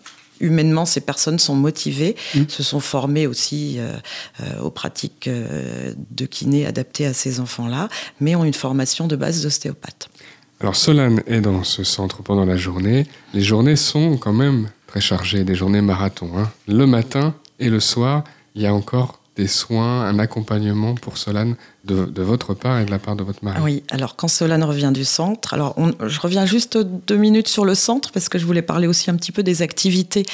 Humainement, 0.41 0.87
ces 0.87 1.01
personnes 1.01 1.39
sont 1.39 1.55
motivées, 1.55 2.17
se 2.49 2.65
sont 2.65 2.81
formées 2.81 3.29
aussi 3.29 3.77
euh, 3.79 3.93
aux 4.61 4.71
pratiques 4.71 5.31
de 5.31 6.27
kiné 6.27 6.67
adaptées 6.67 7.07
à 7.07 7.13
ces 7.13 7.39
enfants-là, 7.39 7.89
mais 8.21 8.35
ont 8.35 8.45
une 8.45 8.53
formation 8.55 9.07
de 9.07 9.15
base 9.15 9.43
d'ostéopathe. 9.43 10.09
Alors 10.61 10.75
Solane 10.75 11.23
est 11.29 11.41
dans 11.41 11.63
ce 11.63 11.85
centre 11.85 12.23
pendant 12.25 12.45
la 12.45 12.57
journée. 12.57 13.07
Les 13.35 13.41
journées 13.43 13.77
sont 13.77 14.17
quand 14.17 14.33
même 14.33 14.69
très 14.89 15.01
chargées, 15.01 15.45
des 15.45 15.55
journées 15.55 15.81
marathon. 15.81 16.31
hein. 16.37 16.51
Le 16.67 16.87
matin 16.87 17.35
et 17.61 17.69
le 17.69 17.79
soir, 17.81 18.25
il 18.57 18.63
y 18.63 18.67
a 18.67 18.75
encore 18.75 19.21
des 19.37 19.47
soins, 19.49 20.03
un 20.03 20.19
accompagnement 20.19 20.95
pour 20.95 21.19
Solane 21.19 21.57
de, 21.85 22.23
votre 22.23 22.55
part 22.55 22.79
et 22.79 22.85
de 22.85 22.91
la 22.91 22.99
part 22.99 23.17
de 23.17 23.25
votre 23.25 23.45
mari. 23.45 23.61
Oui, 23.63 23.83
alors 23.91 24.15
quand 24.15 24.29
Solane 24.29 24.63
revient 24.63 24.93
du 24.95 25.05
centre, 25.05 25.53
alors 25.53 25.77
je 26.07 26.21
reviens 26.21 26.47
juste 26.47 26.79
deux 26.79 27.17
minutes 27.17 27.49
sur 27.49 27.65
le 27.65 27.75
centre 27.75 28.13
parce 28.13 28.29
que 28.29 28.39
je 28.39 28.47
voulais 28.47 28.63
parler 28.63 28.87
aussi 28.87 29.11
un 29.11 29.17
petit 29.17 29.33
peu 29.33 29.43
des 29.43 29.63
activités, 29.63 30.25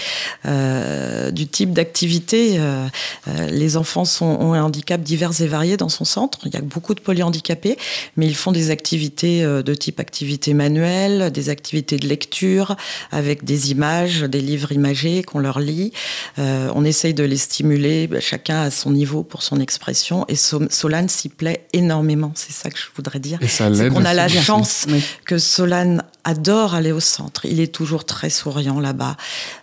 euh, 0.45 1.31
du 1.31 1.47
type 1.47 1.73
d'activité. 1.73 2.57
Euh, 2.59 2.87
euh, 3.29 3.47
les 3.49 3.77
enfants 3.77 4.05
ont 4.21 4.53
un 4.53 4.63
handicap 4.63 5.01
divers 5.01 5.41
et 5.41 5.47
variés 5.47 5.79
dans 5.79 5.89
son 5.89 6.05
centre. 6.05 6.41
Il 6.45 6.53
y 6.53 6.57
a 6.57 6.61
beaucoup 6.61 6.95
de 6.95 7.01
polyhandicapés, 7.01 7.79
mais 8.17 8.27
ils 8.27 8.37
font 8.37 8.53
des 8.53 8.71
activités 8.71 9.43
de 9.43 9.75
type 9.75 10.01
activité 10.01 10.53
manuelle, 10.53 11.33
des 11.33 11.49
activités 11.49 11.97
de 11.97 12.07
lecture 12.07 12.77
avec 13.11 13.45
des 13.45 13.71
images, 13.71 14.21
des 14.21 14.41
livres 14.41 14.73
imagés 14.73 15.23
qu'on 15.23 15.39
leur 15.39 15.61
lit. 15.61 15.93
On 16.37 16.85
essaye 16.85 17.15
de 17.15 17.25
les 17.25 17.37
stimuler, 17.37 18.07
bah, 18.07 18.21
chacun 18.21 18.61
à 18.61 18.71
son 18.71 18.91
niveau 18.91 19.23
pour 19.23 19.43
son 19.43 19.61
expression. 19.61 20.25
Et 20.29 20.37
So- 20.37 20.69
Solane 20.71 21.09
s'y 21.09 21.29
plaît 21.39 21.67
énormément. 21.73 22.33
C'est 22.35 22.53
ça 22.53 22.69
que 22.69 22.77
je 22.79 22.85
voudrais 22.95 23.21
dire. 23.21 23.39
Et 23.41 23.49
ça 23.49 23.73
C'est 23.75 23.89
qu'on 23.89 24.05
a 24.05 24.13
la 24.13 24.29
chance 24.29 24.87
Oui. 24.91 25.03
que 25.25 25.39
Solane 25.39 26.03
adore 26.25 26.75
aller 26.75 26.93
au 26.93 27.01
centre. 27.01 27.47
Il 27.47 27.61
est 27.61 27.73
toujours 27.73 28.05
très 28.05 28.29
souriant 28.29 28.81
là-bas. 28.81 29.17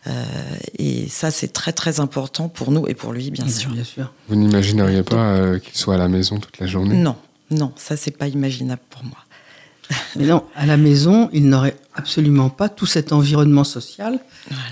Euh, 0.07 0.23
et 0.79 1.07
ça, 1.09 1.29
c'est 1.29 1.49
très, 1.53 1.73
très 1.73 1.99
important 1.99 2.49
pour 2.49 2.71
nous 2.71 2.87
et 2.87 2.95
pour 2.95 3.13
lui, 3.13 3.29
bien 3.29 3.47
sûr. 3.47 3.69
Bien 3.69 3.83
sûr. 3.83 4.11
Vous 4.29 4.35
n'imagineriez 4.35 5.03
pas 5.03 5.35
euh, 5.35 5.59
qu'il 5.59 5.77
soit 5.77 5.95
à 5.95 5.97
la 5.99 6.07
maison 6.07 6.39
toute 6.39 6.57
la 6.59 6.65
journée? 6.65 6.95
Non, 6.95 7.15
non, 7.51 7.71
ça, 7.75 7.95
c'est 7.97 8.17
pas 8.17 8.27
imaginable 8.27 8.81
pour 8.89 9.03
moi. 9.03 9.17
Mais 10.15 10.25
non, 10.25 10.43
à 10.55 10.65
la 10.65 10.77
maison, 10.77 11.29
il 11.33 11.47
n'aurait 11.47 11.77
absolument 11.93 12.49
pas 12.49 12.69
tout 12.69 12.87
cet 12.87 13.11
environnement 13.11 13.63
social 13.65 14.19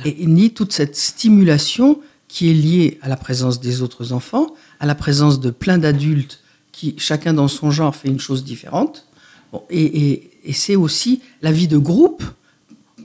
et 0.05 0.25
ni 0.25 0.51
toute 0.53 0.74
cette 0.74 0.95
stimulation 0.95 2.00
qui 2.27 2.50
est 2.50 2.53
liée 2.55 2.98
à 3.03 3.10
la 3.10 3.15
présence 3.15 3.60
des 3.60 3.83
autres 3.83 4.12
enfants, 4.12 4.48
à 4.79 4.88
la 4.88 4.95
présence 4.95 5.39
de 5.39 5.51
plein 5.51 5.77
d'adultes 5.77 6.39
qui, 6.74 6.96
chacun 6.98 7.34
dans 7.34 7.48
son 7.48 7.72
genre, 7.72 7.96
fait 7.96 8.10
une 8.10 8.20
chose 8.20 8.44
différente. 8.44 9.06
Bon, 9.53 9.63
et 9.70 9.84
et- 10.12 10.30
et 10.46 10.51
c'est 10.53 10.75
aussi 10.75 11.22
la 11.42 11.53
vie 11.53 11.70
de 11.70 11.77
groupe, 11.77 12.22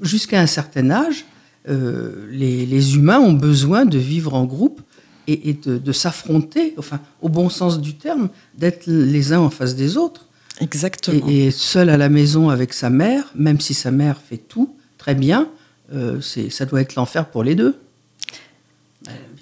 jusqu'à 0.03 0.41
un 0.41 0.47
certain 0.49 0.91
âge, 0.91 1.25
euh, 1.69 2.27
les, 2.33 2.67
les 2.67 2.97
humains 2.97 3.21
ont 3.21 3.33
besoin 3.35 3.85
de 3.85 3.99
vivre 3.99 4.35
en 4.35 4.45
groupe 4.45 4.81
et, 5.29 5.51
et 5.51 5.53
de, 5.53 5.79
de 5.79 5.93
s'affronter, 5.93 6.75
enfin, 6.79 6.99
au 7.23 7.29
bon 7.29 7.49
sens 7.49 7.81
du 7.81 7.95
terme, 7.95 8.29
d'être 8.57 8.87
les 8.87 9.33
uns 9.33 9.41
en 9.41 9.51
face 9.51 9.77
des 9.77 9.97
autres. 9.97 10.27
Exactement. 10.61 11.29
Et, 11.29 11.51
seul 11.53 11.91
à 11.91 11.97
la 11.97 12.09
maison 12.09 12.49
avec 12.49 12.73
sa 12.73 12.91
mère, 12.91 13.25
même 13.37 13.61
si 13.61 13.75
sa 13.75 13.91
mère 13.93 14.17
fait 14.29 14.39
tout 14.39 14.75
très 14.97 15.15
bien, 15.15 15.49
euh, 15.95 16.21
ça 16.51 16.65
doit 16.67 16.81
être 16.81 16.97
l'enfer 16.97 17.27
pour 17.31 17.45
les 17.45 17.55
deux. 17.55 17.77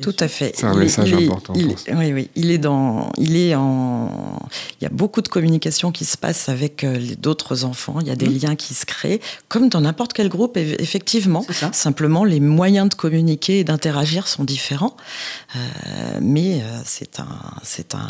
Tout 0.03 0.15
à 0.21 0.29
fait. 0.29 0.53
C'est 0.55 0.67
un 0.67 0.75
Il 0.75 0.79
message 0.81 1.11
est- 1.15 1.25
important, 1.25 1.55
il- 1.57 1.75
oui, 1.95 2.13
oui. 2.13 2.29
Il 2.37 2.51
est 2.51 2.59
dans, 2.59 3.11
il 3.17 3.35
est 3.35 3.55
en. 3.55 4.39
Il 4.79 4.85
y 4.85 4.87
a 4.87 4.91
beaucoup 4.91 5.23
de 5.23 5.29
communication 5.29 5.91
qui 5.91 6.05
se 6.05 6.19
passe 6.19 6.51
avec 6.51 6.85
euh, 6.85 6.99
les- 6.99 7.17
d'autres 7.17 7.65
enfants. 7.65 7.97
Il 8.03 8.07
y 8.07 8.11
a 8.11 8.15
des 8.17 8.29
Mhm. 8.29 8.39
liens 8.43 8.57
qui 8.57 8.75
se 8.75 8.85
créent, 8.85 9.23
comme 9.49 9.71
dans 9.71 9.81
n'importe 9.81 10.13
quel 10.13 10.29
groupe, 10.29 10.59
eff- 10.59 10.77
effectivement. 10.79 11.47
Simplement, 11.73 12.25
les 12.25 12.41
moyens 12.41 12.91
de 12.91 12.95
communiquer 12.95 13.61
et 13.61 13.65
d'interagir 13.65 14.29
sont 14.29 14.45
différents. 14.45 14.97
Euh, 15.57 15.59
mais 16.21 16.61
euh, 16.63 16.79
c'est 16.85 17.19
un, 17.19 17.27
c'est 17.63 17.95
un, 17.95 18.07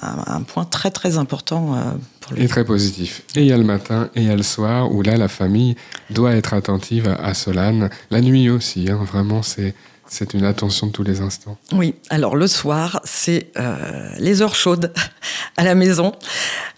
un, 0.00 0.24
un 0.36 0.42
point 0.42 0.64
très 0.64 0.92
très 0.92 1.18
important 1.18 1.74
pour 2.20 2.36
Et 2.36 2.42
lui. 2.42 2.48
très 2.48 2.64
positif. 2.64 3.22
Et 3.34 3.40
il 3.40 3.46
y 3.46 3.52
a 3.52 3.58
le 3.58 3.64
matin 3.64 4.10
et 4.14 4.20
il 4.22 4.28
y 4.28 4.30
a 4.30 4.36
le 4.36 4.42
soir 4.44 4.92
où 4.92 5.02
là, 5.02 5.16
la 5.16 5.28
famille 5.28 5.74
doit 6.10 6.34
être 6.36 6.54
attentive 6.54 7.08
à, 7.08 7.14
à 7.16 7.34
Solane. 7.34 7.90
La 8.12 8.20
nuit 8.20 8.48
aussi, 8.48 8.88
hein, 8.88 9.00
vraiment, 9.04 9.42
c'est, 9.42 9.74
c'est 10.06 10.34
une 10.34 10.44
attention 10.44 10.88
de 10.88 10.92
tous 10.92 11.02
les 11.02 11.20
instants. 11.20 11.56
Oui, 11.72 11.94
alors 12.10 12.36
le 12.36 12.46
soir, 12.46 13.00
c'est 13.04 13.48
euh, 13.58 14.08
les 14.18 14.42
heures 14.42 14.54
chaudes 14.54 14.92
à 15.56 15.64
la 15.64 15.74
maison, 15.74 16.12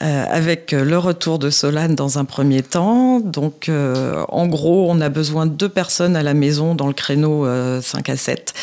euh, 0.03 0.25
avec 0.31 0.73
euh, 0.73 0.85
le 0.85 0.99
retour 0.99 1.39
de 1.39 1.51
Solane 1.51 1.95
dans 1.95 2.19
un 2.19 2.25
premier 2.25 2.63
temps. 2.63 3.21
Donc, 3.21 3.71
en 3.71 4.47
gros, 4.47 4.91
on 4.91 5.01
a 5.01 5.09
besoin 5.09 5.47
de 5.47 5.53
deux 5.53 5.69
personnes 5.69 6.17
à 6.17 6.23
la 6.23 6.35
maison 6.35 6.75
dans 6.75 6.87
le 6.87 6.93
créneau 6.93 7.47
euh, 7.47 7.81
5 7.81 8.09
à 8.11 8.17
7 8.17 8.55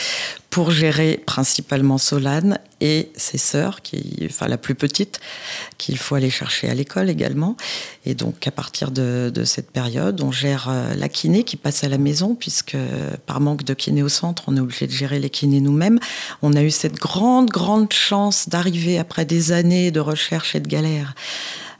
pour 0.54 0.70
gérer 0.70 1.20
principalement 1.26 1.98
Solane 1.98 2.60
et 2.80 3.12
ses 3.16 3.40
sœurs, 3.40 3.82
qui, 3.82 4.20
enfin 4.26 4.48
la 4.48 4.60
plus 4.60 4.76
petite, 4.76 5.20
qu'il 5.80 5.98
faut 5.98 6.14
aller 6.14 6.30
chercher 6.30 6.70
à 6.70 6.76
l'école 6.76 7.10
également. 7.10 7.58
Et 8.06 8.14
donc 8.14 8.46
à 8.46 8.52
partir 8.52 8.92
de, 8.92 9.32
cette 9.46 9.72
période, 9.72 10.22
on 10.22 10.32
gère 10.32 10.68
euh, 10.70 10.94
la 10.94 11.10
kiné 11.10 11.44
qui 11.44 11.58
passe 11.58 11.84
à 11.84 11.90
la 11.90 11.98
maison, 11.98 12.36
puisque 12.36 12.78
par 13.26 13.40
manque 13.40 13.64
de 13.64 13.74
kiné 13.74 14.04
au 14.04 14.10
centre, 14.10 14.44
on 14.46 14.56
est 14.56 14.60
obligé 14.60 14.86
de 14.86 14.92
gérer 14.92 15.20
les 15.20 15.32
kinés 15.32 15.60
nous-mêmes. 15.60 15.98
On 16.44 16.54
a 16.54 16.62
eu 16.62 16.70
cette 16.70 16.98
grande, 16.98 17.50
grande 17.50 17.92
chance 17.92 18.48
d'arriver 18.48 19.00
après 19.00 19.26
des 19.26 19.54
années 19.54 19.90
de 19.90 20.02
recherche 20.02 20.54
et 20.54 20.60
de 20.60 20.68
galère, 20.68 21.16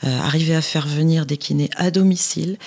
euh, 0.04 0.20
à 0.20 0.62
faire 0.62 0.88
venir 0.88 1.28
des 1.28 1.38
kinés 1.38 1.70
à 1.76 1.92
domicile. 1.92 2.58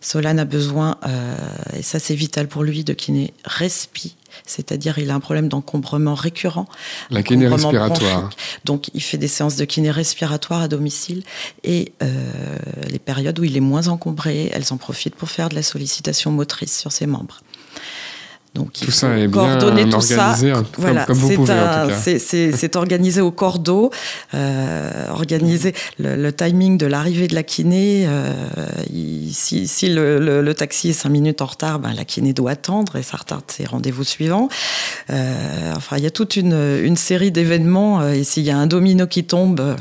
Solane 0.00 0.38
a 0.38 0.46
besoin, 0.46 0.96
euh, 1.06 1.36
et 1.76 1.82
ça 1.82 1.98
c'est 1.98 2.14
vital 2.14 2.48
pour 2.48 2.62
lui, 2.62 2.82
de 2.82 2.94
kiné 2.94 3.34
respi, 3.44 4.16
c'est-à-dire 4.46 4.98
il 4.98 5.10
a 5.10 5.14
un 5.14 5.20
problème 5.20 5.48
d'encombrement 5.48 6.14
récurrent. 6.14 6.66
La 7.10 7.22
kiné 7.22 7.46
encombrement 7.46 7.70
respiratoire. 7.70 8.20
bronchique. 8.20 8.38
Donc 8.64 8.90
il 8.94 9.02
fait 9.02 9.18
des 9.18 9.28
séances 9.28 9.56
de 9.56 9.64
kiné 9.64 9.90
respiratoire 9.90 10.62
à 10.62 10.68
domicile 10.68 11.22
et 11.64 11.92
euh, 12.02 12.56
les 12.88 12.98
périodes 12.98 13.38
où 13.38 13.44
il 13.44 13.56
est 13.56 13.60
moins 13.60 13.88
encombré, 13.88 14.50
elles 14.52 14.72
en 14.72 14.76
profitent 14.76 15.14
pour 15.14 15.30
faire 15.30 15.48
de 15.48 15.54
la 15.54 15.62
sollicitation 15.62 16.30
motrice 16.30 16.78
sur 16.78 16.92
ses 16.92 17.06
membres. 17.06 17.40
Donc, 18.54 18.80
il 18.80 18.86
Tout 18.86 18.90
faut 18.90 18.98
ça 18.98 19.16
est 19.16 19.28
bien 19.28 19.30
coordonner 19.58 19.88
tout 19.88 20.00
ça. 20.00 20.30
organisé, 20.30 20.50
comme- 20.52 20.64
Voilà, 20.78 21.04
comme 21.04 21.16
vous 21.18 21.28
c'est 21.28 21.34
pouvez, 21.36 21.52
en 21.52 21.56
un- 21.56 21.82
tout 21.84 21.90
cas. 21.90 21.96
c'est- 21.96 22.18
C'est 22.18 22.50
c'est 22.56 22.74
organisé 22.76 23.20
au 23.20 23.30
cordeau, 23.30 23.90
euh, 24.34 24.90
organiser 25.10 25.72
le, 26.00 26.16
le 26.16 26.32
timing 26.32 26.76
de 26.76 26.86
l'arrivée 26.86 27.28
de 27.28 27.34
la 27.36 27.44
kiné. 27.44 28.06
euh, 28.08 28.32
il- 28.92 29.32
si 29.32 29.68
si 29.68 29.88
le, 29.88 30.18
le- 30.18 30.42
le 30.42 30.54
taxi 30.54 30.90
est 30.90 30.94
cinq 30.94 31.10
minutes 31.10 31.42
en 31.42 31.46
retard, 31.46 31.78
ben, 31.78 31.92
la 31.94 32.04
kiné 32.04 32.32
doit 32.32 32.50
attendre 32.50 32.96
et 32.96 33.02
ça 33.04 33.16
retarde 33.18 33.44
ses 33.46 33.66
rendez-vous 33.66 34.04
suivants. 34.04 34.48
Euh, 35.10 35.72
enfin, 35.76 35.96
il 35.98 36.02
y 36.02 36.06
a 36.06 36.10
toute 36.10 36.34
une, 36.36 36.80
une 36.82 36.96
série 36.96 37.30
d'événements 37.30 38.06
et 38.08 38.24
s'il 38.24 38.42
y 38.42 38.50
a 38.50 38.58
un 38.58 38.66
domino 38.66 39.06
qui 39.06 39.22
tombe, 39.24 39.76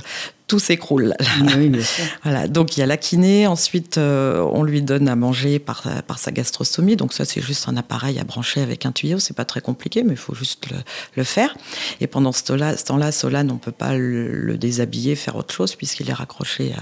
tout 0.49 0.59
s'écroule. 0.59 1.13
Oui. 1.55 1.71
Voilà, 2.23 2.47
donc 2.47 2.75
il 2.75 2.81
y 2.81 2.83
a 2.83 2.85
la 2.85 2.97
kiné, 2.97 3.47
ensuite 3.47 3.97
euh, 3.97 4.41
on 4.51 4.63
lui 4.63 4.81
donne 4.81 5.07
à 5.07 5.15
manger 5.15 5.57
par, 5.59 5.83
par 6.05 6.19
sa 6.19 6.31
gastrostomie, 6.31 6.95
donc 6.97 7.13
ça 7.13 7.23
c'est 7.23 7.41
juste 7.41 7.69
un 7.69 7.77
appareil 7.77 8.19
à 8.19 8.23
brancher 8.25 8.61
avec 8.61 8.85
un 8.85 8.91
tuyau, 8.91 9.19
c'est 9.19 9.35
pas 9.35 9.45
très 9.45 9.61
compliqué, 9.61 10.03
mais 10.03 10.13
il 10.13 10.17
faut 10.17 10.35
juste 10.35 10.69
le, 10.71 10.77
le 11.15 11.23
faire. 11.23 11.55
Et 12.01 12.07
pendant 12.07 12.31
ce 12.33 12.43
temps-là, 12.43 12.75
ce 12.75 12.83
temps-là, 12.85 13.11
Solane, 13.11 13.51
on 13.51 13.57
peut 13.57 13.71
pas 13.71 13.93
le, 13.95 14.27
le 14.33 14.57
déshabiller, 14.57 15.15
faire 15.15 15.35
autre 15.37 15.53
chose, 15.53 15.75
puisqu'il 15.75 16.09
est 16.09 16.13
raccroché 16.13 16.73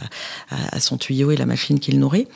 à, 0.49 0.55
à- 0.55 0.75
à 0.77 0.79
son 0.79 0.97
tuyau 0.97 1.31
et 1.31 1.37
la 1.37 1.45
machine 1.45 1.79
qu'il 1.79 1.99
nourrit. 1.99 2.27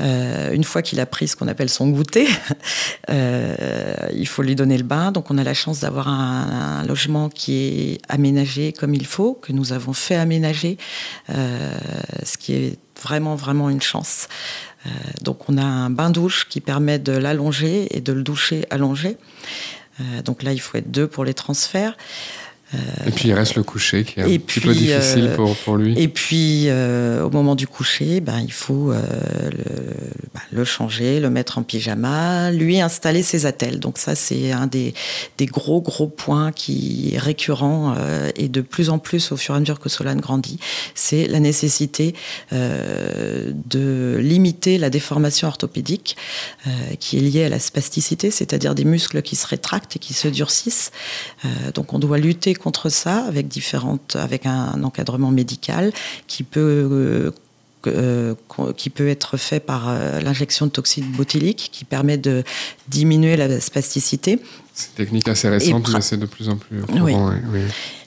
Euh, 0.00 0.52
une 0.52 0.64
fois 0.64 0.82
qu'il 0.82 1.00
a 1.00 1.06
pris 1.06 1.28
ce 1.28 1.36
qu'on 1.36 1.48
appelle 1.48 1.68
son 1.70 1.88
goûter, 1.88 2.26
euh, 3.10 3.94
il 4.14 4.26
faut 4.26 4.42
lui 4.42 4.54
donner 4.54 4.76
le 4.78 4.84
bain. 4.84 5.12
Donc 5.12 5.30
on 5.30 5.38
a 5.38 5.44
la 5.44 5.54
chance 5.54 5.80
d'avoir 5.80 6.08
un, 6.08 6.80
un 6.80 6.84
logement 6.86 7.28
qui 7.28 7.54
est 7.54 7.98
aménagé 8.08 8.72
comme 8.72 8.94
il 8.94 9.06
faut, 9.06 9.34
que 9.34 9.52
nous 9.52 9.72
avons 9.72 9.92
fait 9.92 10.16
aménager, 10.16 10.49
euh, 11.30 11.72
ce 12.24 12.36
qui 12.38 12.54
est 12.54 12.78
vraiment 13.02 13.34
vraiment 13.34 13.70
une 13.70 13.82
chance. 13.82 14.28
Euh, 14.86 14.90
donc 15.22 15.48
on 15.48 15.58
a 15.58 15.64
un 15.64 15.90
bain-douche 15.90 16.48
qui 16.48 16.60
permet 16.60 16.98
de 16.98 17.12
l'allonger 17.12 17.96
et 17.96 18.00
de 18.00 18.12
le 18.12 18.22
doucher 18.22 18.66
allongé. 18.70 19.18
Euh, 20.00 20.22
donc 20.22 20.42
là, 20.42 20.52
il 20.52 20.60
faut 20.60 20.78
être 20.78 20.90
deux 20.90 21.06
pour 21.06 21.24
les 21.24 21.34
transferts. 21.34 21.96
Et 23.06 23.10
puis 23.10 23.28
il 23.28 23.34
reste 23.34 23.56
le 23.56 23.64
coucher 23.64 24.04
qui 24.04 24.20
est 24.20 24.22
un 24.22 24.26
Et 24.28 24.38
petit 24.38 24.60
peu 24.60 24.72
difficile 24.72 25.28
euh, 25.28 25.36
pour, 25.36 25.56
pour 25.56 25.76
lui. 25.76 25.98
Et 25.98 26.06
puis, 26.06 26.68
euh, 26.68 27.24
au 27.24 27.30
moment 27.30 27.56
du 27.56 27.66
coucher, 27.66 28.20
ben, 28.20 28.40
il 28.40 28.52
faut 28.52 28.92
euh, 28.92 29.02
le, 29.50 29.94
ben, 30.32 30.40
le 30.52 30.64
changer, 30.64 31.18
le 31.18 31.30
mettre 31.30 31.58
en 31.58 31.64
pyjama, 31.64 32.52
lui 32.52 32.80
installer 32.80 33.24
ses 33.24 33.46
attelles. 33.46 33.80
Donc 33.80 33.98
ça, 33.98 34.14
c'est 34.14 34.52
un 34.52 34.68
des, 34.68 34.94
des 35.36 35.46
gros, 35.46 35.80
gros 35.80 36.06
points 36.06 36.52
qui 36.52 37.10
est 37.12 37.18
récurrent 37.18 37.94
euh, 37.98 38.30
et 38.36 38.48
de 38.48 38.60
plus 38.60 38.90
en 38.90 38.98
plus 38.98 39.32
au 39.32 39.36
fur 39.36 39.54
et 39.54 39.56
à 39.56 39.60
mesure 39.60 39.80
que 39.80 39.88
Solane 39.88 40.20
grandit, 40.20 40.60
c'est 40.94 41.26
la 41.26 41.40
nécessité 41.40 42.14
euh, 42.52 43.50
de 43.66 44.18
limiter 44.20 44.78
la 44.78 44.90
déformation 44.90 45.48
orthopédique 45.48 46.16
euh, 46.66 46.70
qui 47.00 47.16
est 47.16 47.20
liée 47.20 47.44
à 47.44 47.48
la 47.48 47.58
spasticité, 47.58 48.30
c'est-à-dire 48.30 48.76
des 48.76 48.84
muscles 48.84 49.22
qui 49.22 49.34
se 49.34 49.46
rétractent 49.46 49.96
et 49.96 49.98
qui 49.98 50.14
se 50.14 50.28
durcissent. 50.28 50.92
Euh, 51.44 51.48
donc 51.74 51.92
on 51.94 51.98
doit 51.98 52.18
lutter 52.18 52.54
contre 52.60 52.88
ça 52.88 53.24
avec 53.24 53.48
différentes, 53.48 54.16
avec 54.16 54.46
un 54.46 54.82
encadrement 54.84 55.30
médical 55.30 55.92
qui 56.26 56.42
peut 56.42 56.60
euh, 56.60 57.30
euh, 57.86 58.34
qui 58.76 58.90
peut 58.90 59.08
être 59.08 59.38
fait 59.38 59.58
par 59.58 59.88
euh, 59.88 60.20
l'injection 60.20 60.66
de 60.66 60.70
toxine 60.70 61.06
botulique 61.12 61.70
qui 61.72 61.86
permet 61.86 62.18
de 62.18 62.44
diminuer 62.88 63.36
la 63.36 63.58
spasticité. 63.58 64.38
C'est 64.74 64.88
une 64.90 64.94
technique 64.96 65.28
assez 65.28 65.48
récente, 65.48 65.90
mais 65.92 66.02
c'est 66.02 66.18
de 66.18 66.26
plus 66.26 66.50
en 66.50 66.56
plus 66.56 66.82
courant. 66.82 67.04
oui, 67.04 67.14
oui. 67.52 67.60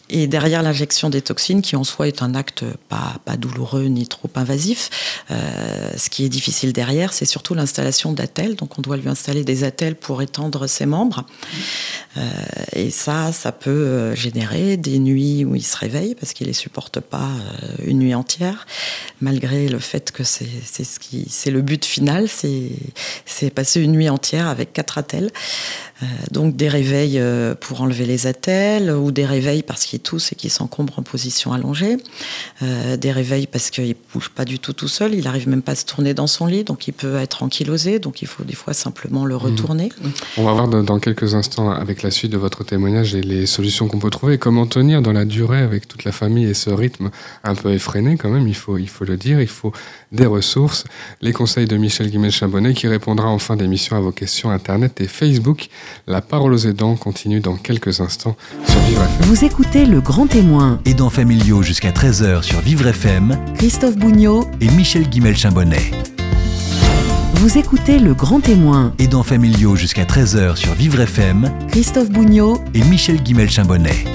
Et 0.10 0.28
derrière 0.28 0.62
l'injection 0.62 1.10
des 1.10 1.22
toxines, 1.22 1.62
qui 1.62 1.76
en 1.76 1.84
soi 1.84 2.08
est 2.08 2.22
un 2.22 2.36
acte 2.36 2.66
pas, 2.90 3.16
pas 3.24 3.38
douloureux 3.38 3.86
ni 3.86 4.06
trop 4.06 4.30
invasif, 4.36 4.90
euh, 5.32 5.92
ce 5.98 6.10
qui 6.10 6.26
est 6.26 6.30
difficile 6.30 6.74
derrière, 6.74 7.14
c'est 7.14 7.26
surtout 7.26 7.54
l'installation 7.54 8.12
d'attelles. 8.12 8.56
Donc 8.56 8.78
on 8.78 8.82
doit 8.82 8.98
lui 8.98 9.08
installer 9.08 9.44
des 9.44 9.64
attelles 9.64 9.96
pour 9.96 10.22
étendre 10.22 10.68
ses 10.68 10.86
membres. 10.86 11.26
Euh, 12.18 12.30
et 12.74 12.92
ça, 12.92 13.32
ça 13.32 13.52
peut 13.52 13.70
euh, 13.70 14.16
générer 14.16 14.76
des 14.76 15.00
nuits 15.00 15.46
où 15.46 15.56
il 15.56 15.64
se 15.64 15.78
réveille 15.78 16.16
parce 16.16 16.34
qu'il 16.34 16.48
les 16.48 16.54
supporte 16.54 17.00
pas 17.00 17.30
une 17.84 18.00
nuit 18.00 18.14
entière, 18.14 18.68
malgré 19.22 19.68
le 19.70 19.80
fait 19.80 20.12
que 20.12 20.24
c'est 20.24 21.52
le 21.52 21.62
but 21.62 21.86
final, 21.86 22.28
c'est 22.28 23.50
passer 23.52 23.82
une 23.82 23.94
nuit 23.94 24.10
entière 24.10 24.48
avec 24.48 24.74
quatre 24.74 24.98
attelles. 24.98 25.32
Euh, 26.04 26.06
donc 26.32 26.56
des 26.56 26.68
réveils 26.68 27.18
euh, 27.18 27.56
pour 27.56 27.82
enlever 27.82 28.06
les 28.06 28.28
attelles 28.28 28.92
ou 28.92 29.12
des 29.12 29.26
réveils 29.26 29.64
parce 29.64 29.86
qu'il 29.86 30.00
tousse 30.00 30.32
et 30.32 30.36
qu'il 30.36 30.50
s'encombre 30.50 31.00
en 31.00 31.04
position 31.04 31.54
allongée. 31.54 31.98
Euh, 32.62 32.98
des 32.98 33.12
réveils 33.12 33.48
parce 33.48 33.70
qu'il 33.70 33.96
bouge 34.14 34.30
pas 34.30 34.46
du 34.46 34.60
tout 34.60 34.74
tout 34.74 34.88
seul, 34.88 35.14
il 35.14 35.28
arrive 35.28 35.48
même 35.48 35.62
pas 35.62 35.74
à 35.74 35.76
se 35.76 35.86
tourner 35.86 36.14
dans 36.14 36.28
son 36.28 36.46
lit, 36.46 36.64
donc 36.64 36.88
il 36.88 36.92
peut 36.94 37.16
être 37.18 37.44
ankylosé, 37.44 38.00
donc 38.00 38.22
il 38.22 38.28
faut 38.28 38.44
des 38.44 38.56
fois 38.56 38.74
simplement 38.74 39.26
le 39.26 39.36
retourner. 39.36 39.90
On 40.38 40.44
va 40.44 40.54
voir 40.54 40.68
dans, 40.68 40.84
dans 40.84 41.00
quelques 41.00 41.36
instants, 41.36 41.72
avec 41.72 42.04
la 42.04 42.12
suite 42.12 42.32
de 42.32 42.38
votre 42.38 42.64
témoignage 42.64 43.16
et 43.16 43.22
les 43.22 43.46
solutions 43.46 43.88
qu'on 43.88 44.00
peut 44.00 44.10
trouver, 44.10 44.38
comment 44.38 44.66
tenir 44.66 45.02
dans 45.02 45.14
la 45.14 45.26
durée 45.26 45.60
avec 45.60 45.88
toute 45.88 46.04
la 46.04 46.12
famille 46.12 46.46
et 46.46 46.54
ce 46.54 46.70
rythme 46.70 47.12
un 47.44 47.56
peu 47.56 47.72
effréné 47.72 48.18
quand 48.18 48.30
même, 48.30 48.48
il 48.48 48.56
faut, 48.56 48.78
il 48.78 48.90
faut 48.90 49.06
le 49.06 49.18
dire, 49.18 49.42
il 49.42 49.48
faut 49.48 49.72
des 50.12 50.26
ressources. 50.26 50.84
Les 51.22 51.34
conseils 51.34 51.66
de 51.66 51.78
Michel 51.78 52.10
Guimel-Chabonnet 52.10 52.74
qui 52.74 52.88
répondra 52.88 53.28
en 53.28 53.40
fin 53.40 53.56
d'émission 53.56 53.96
à 53.96 54.00
vos 54.00 54.12
questions 54.12 54.52
Internet 54.52 55.02
et 55.02 55.08
Facebook. 55.08 55.70
La 56.08 56.22
parole 56.22 56.54
aux 56.54 56.58
aidants 56.68 56.96
continue 56.96 57.40
dans 57.40 57.56
quelques 57.56 58.00
instants 58.02 58.36
sur 58.68 58.80
Vivre 58.82 59.02
FM. 59.04 59.22
Vous 59.28 59.46
écoutez 59.46 59.86
Le 59.86 60.02
Grand 60.02 60.28
Témoin, 60.28 60.80
Aidants 60.86 61.10
familiaux 61.10 61.62
jusqu'à 61.62 61.92
13h 61.92 62.42
sur 62.44 62.60
Vivre 62.62 62.88
FM 62.88 63.38
Christophe 63.56 63.98
Bougnot. 63.98 64.46
et 64.62 64.68
Michel 64.72 65.10
Guimel-Chambonnet. 65.10 65.92
Vous 67.36 67.58
écoutez 67.58 68.00
Le 68.00 68.14
Grand 68.14 68.40
Témoin, 68.40 68.94
Aidants 69.00 69.24
familiaux 69.24 69.76
jusqu'à 69.76 70.06
13h 70.06 70.56
sur 70.56 70.74
Vivre 70.74 71.02
FM 71.02 71.52
Christophe 71.70 72.10
Bougnot. 72.10 72.62
et 72.74 72.84
Michel 72.84 73.22
Guimel-Chambonnet. 73.22 74.06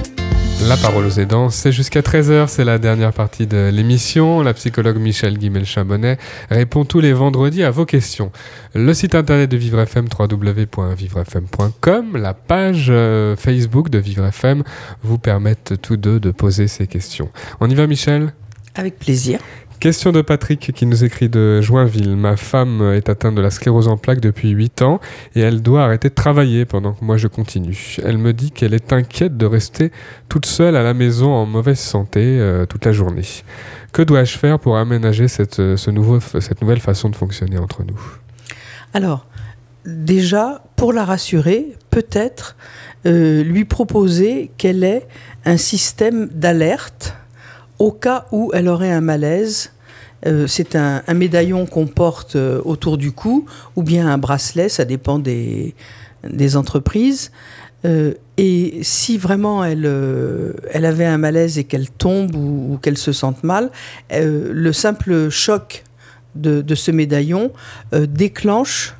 La 0.67 0.75
parole 0.77 1.05
aux 1.05 1.19
aidants, 1.19 1.49
c'est 1.49 1.71
jusqu'à 1.71 2.01
13h, 2.01 2.47
c'est 2.47 2.65
la 2.65 2.77
dernière 2.77 3.13
partie 3.13 3.47
de 3.47 3.71
l'émission. 3.73 4.41
La 4.41 4.53
psychologue 4.53 4.97
Michel 4.97 5.37
Guimel-Chambonnet 5.37 6.17
répond 6.49 6.83
tous 6.85 6.99
les 6.99 7.13
vendredis 7.13 7.63
à 7.63 7.71
vos 7.71 7.85
questions. 7.85 8.31
Le 8.75 8.93
site 8.93 9.15
internet 9.15 9.49
de 9.49 9.57
Vivre 9.57 9.79
FM, 9.79 10.07
www.vivrefm.com, 10.17 12.17
la 12.17 12.33
page 12.33 12.87
euh, 12.89 13.37
Facebook 13.37 13.89
de 13.89 13.99
Vivre 13.99 14.25
FM 14.25 14.63
vous 15.01 15.17
permettent 15.17 15.75
tous 15.81 15.97
deux 15.97 16.19
de 16.19 16.31
poser 16.31 16.67
ces 16.67 16.87
questions. 16.87 17.29
On 17.61 17.69
y 17.69 17.75
va 17.75 17.87
Michel? 17.87 18.33
Avec 18.75 18.99
plaisir. 18.99 19.39
Question 19.79 20.11
de 20.11 20.21
Patrick 20.21 20.73
qui 20.73 20.85
nous 20.85 21.05
écrit 21.05 21.29
de 21.29 21.61
Joinville. 21.61 22.17
Ma 22.17 22.35
femme 22.35 22.91
est 22.93 23.07
atteinte 23.07 23.35
de 23.35 23.41
la 23.41 23.49
sclérose 23.49 23.87
en 23.87 23.95
plaques 23.95 24.19
depuis 24.19 24.49
8 24.49 24.81
ans 24.81 24.99
et 25.35 25.39
elle 25.39 25.61
doit 25.61 25.85
arrêter 25.85 26.09
de 26.09 26.13
travailler 26.13 26.65
pendant 26.65 26.91
que 26.91 27.05
moi 27.05 27.15
je 27.15 27.29
continue. 27.29 27.95
Elle 28.03 28.17
me 28.17 28.33
dit 28.33 28.51
qu'elle 28.51 28.73
est 28.73 28.91
inquiète 28.91 29.37
de 29.37 29.45
rester 29.45 29.93
toute 30.27 30.45
seule 30.45 30.75
à 30.75 30.83
la 30.83 30.93
maison 30.93 31.31
en 31.31 31.45
mauvaise 31.45 31.79
santé 31.79 32.19
euh, 32.19 32.65
toute 32.65 32.83
la 32.83 32.91
journée. 32.91 33.23
Que 33.93 34.01
dois-je 34.01 34.37
faire 34.37 34.59
pour 34.59 34.75
aménager 34.75 35.29
cette, 35.29 35.61
euh, 35.61 35.77
nouvelle 35.91 36.81
façon 36.81 37.09
de 37.09 37.15
fonctionner 37.15 37.57
entre 37.57 37.85
nous? 37.85 37.99
Alors, 38.93 39.27
déjà, 39.85 40.61
pour 40.75 40.91
la 40.91 41.05
rassurer, 41.05 41.67
peut-être 41.89 42.57
euh, 43.05 43.43
lui 43.43 43.63
proposer 43.63 44.51
qu'elle 44.57 44.83
ait 44.83 45.07
un 45.45 45.55
système 45.55 46.27
d'alerte 46.27 47.15
au 47.79 47.91
cas 47.91 48.25
où 48.31 48.51
elle 48.53 48.67
aurait 48.67 48.91
un 48.91 49.01
malaise. 49.01 49.71
Euh, 50.27 50.47
c'est 50.47 50.75
un, 50.75 51.01
médaillon 51.13 51.65
qu'on 51.65 51.87
porte 51.87 52.35
euh, 52.35 52.61
autour 52.65 52.97
du 52.97 53.13
cou 53.13 53.45
ou 53.77 53.83
bien 53.83 54.07
un 54.07 54.17
bracelet, 54.17 54.67
ça 54.67 54.83
dépend 54.85 55.17
des, 55.17 55.73
entreprises. 56.55 57.31
Euh, 57.85 58.13
et 58.35 58.79
si 58.81 59.17
vraiment 59.17 59.63
elle, 59.63 59.85
avait 60.73 61.05
un 61.05 61.17
malaise 61.17 61.57
et 61.57 61.63
qu'elle 61.63 61.89
tombe 61.89 62.35
ou, 62.35 62.77
qu'elle 62.81 62.97
se 62.97 63.13
sente 63.13 63.43
mal, 63.43 63.71
le 64.11 64.71
simple 64.73 65.29
choc 65.29 65.83
de, 66.35 66.75
ce 66.75 66.91
médaillon 66.91 67.51
déclenche 67.93 68.95